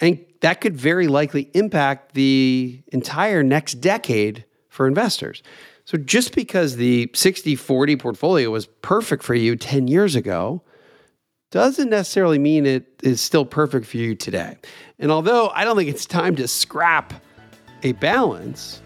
And 0.00 0.24
that 0.40 0.60
could 0.60 0.76
very 0.76 1.08
likely 1.08 1.50
impact 1.54 2.14
the 2.14 2.82
entire 2.92 3.42
next 3.42 3.74
decade 3.74 4.44
for 4.68 4.86
investors. 4.86 5.42
So 5.84 5.98
just 5.98 6.34
because 6.34 6.76
the 6.76 7.10
60 7.14 7.56
40 7.56 7.96
portfolio 7.96 8.50
was 8.50 8.66
perfect 8.66 9.22
for 9.22 9.34
you 9.34 9.56
10 9.56 9.86
years 9.86 10.16
ago 10.16 10.62
doesn't 11.50 11.90
necessarily 11.90 12.38
mean 12.38 12.66
it 12.66 12.86
is 13.02 13.20
still 13.20 13.44
perfect 13.44 13.86
for 13.86 13.98
you 13.98 14.14
today. 14.16 14.56
And 14.98 15.12
although 15.12 15.50
I 15.50 15.64
don't 15.64 15.76
think 15.76 15.88
it's 15.88 16.06
time 16.06 16.34
to 16.36 16.48
scrap 16.48 17.14
a 17.84 17.92
balance, 17.92 18.82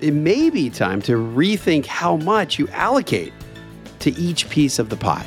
it 0.00 0.12
may 0.12 0.50
be 0.50 0.70
time 0.70 1.02
to 1.02 1.12
rethink 1.12 1.86
how 1.86 2.16
much 2.16 2.58
you 2.58 2.68
allocate 2.68 3.32
to 4.00 4.12
each 4.12 4.48
piece 4.50 4.78
of 4.78 4.88
the 4.88 4.96
pie. 4.96 5.26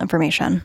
information. 0.00 0.64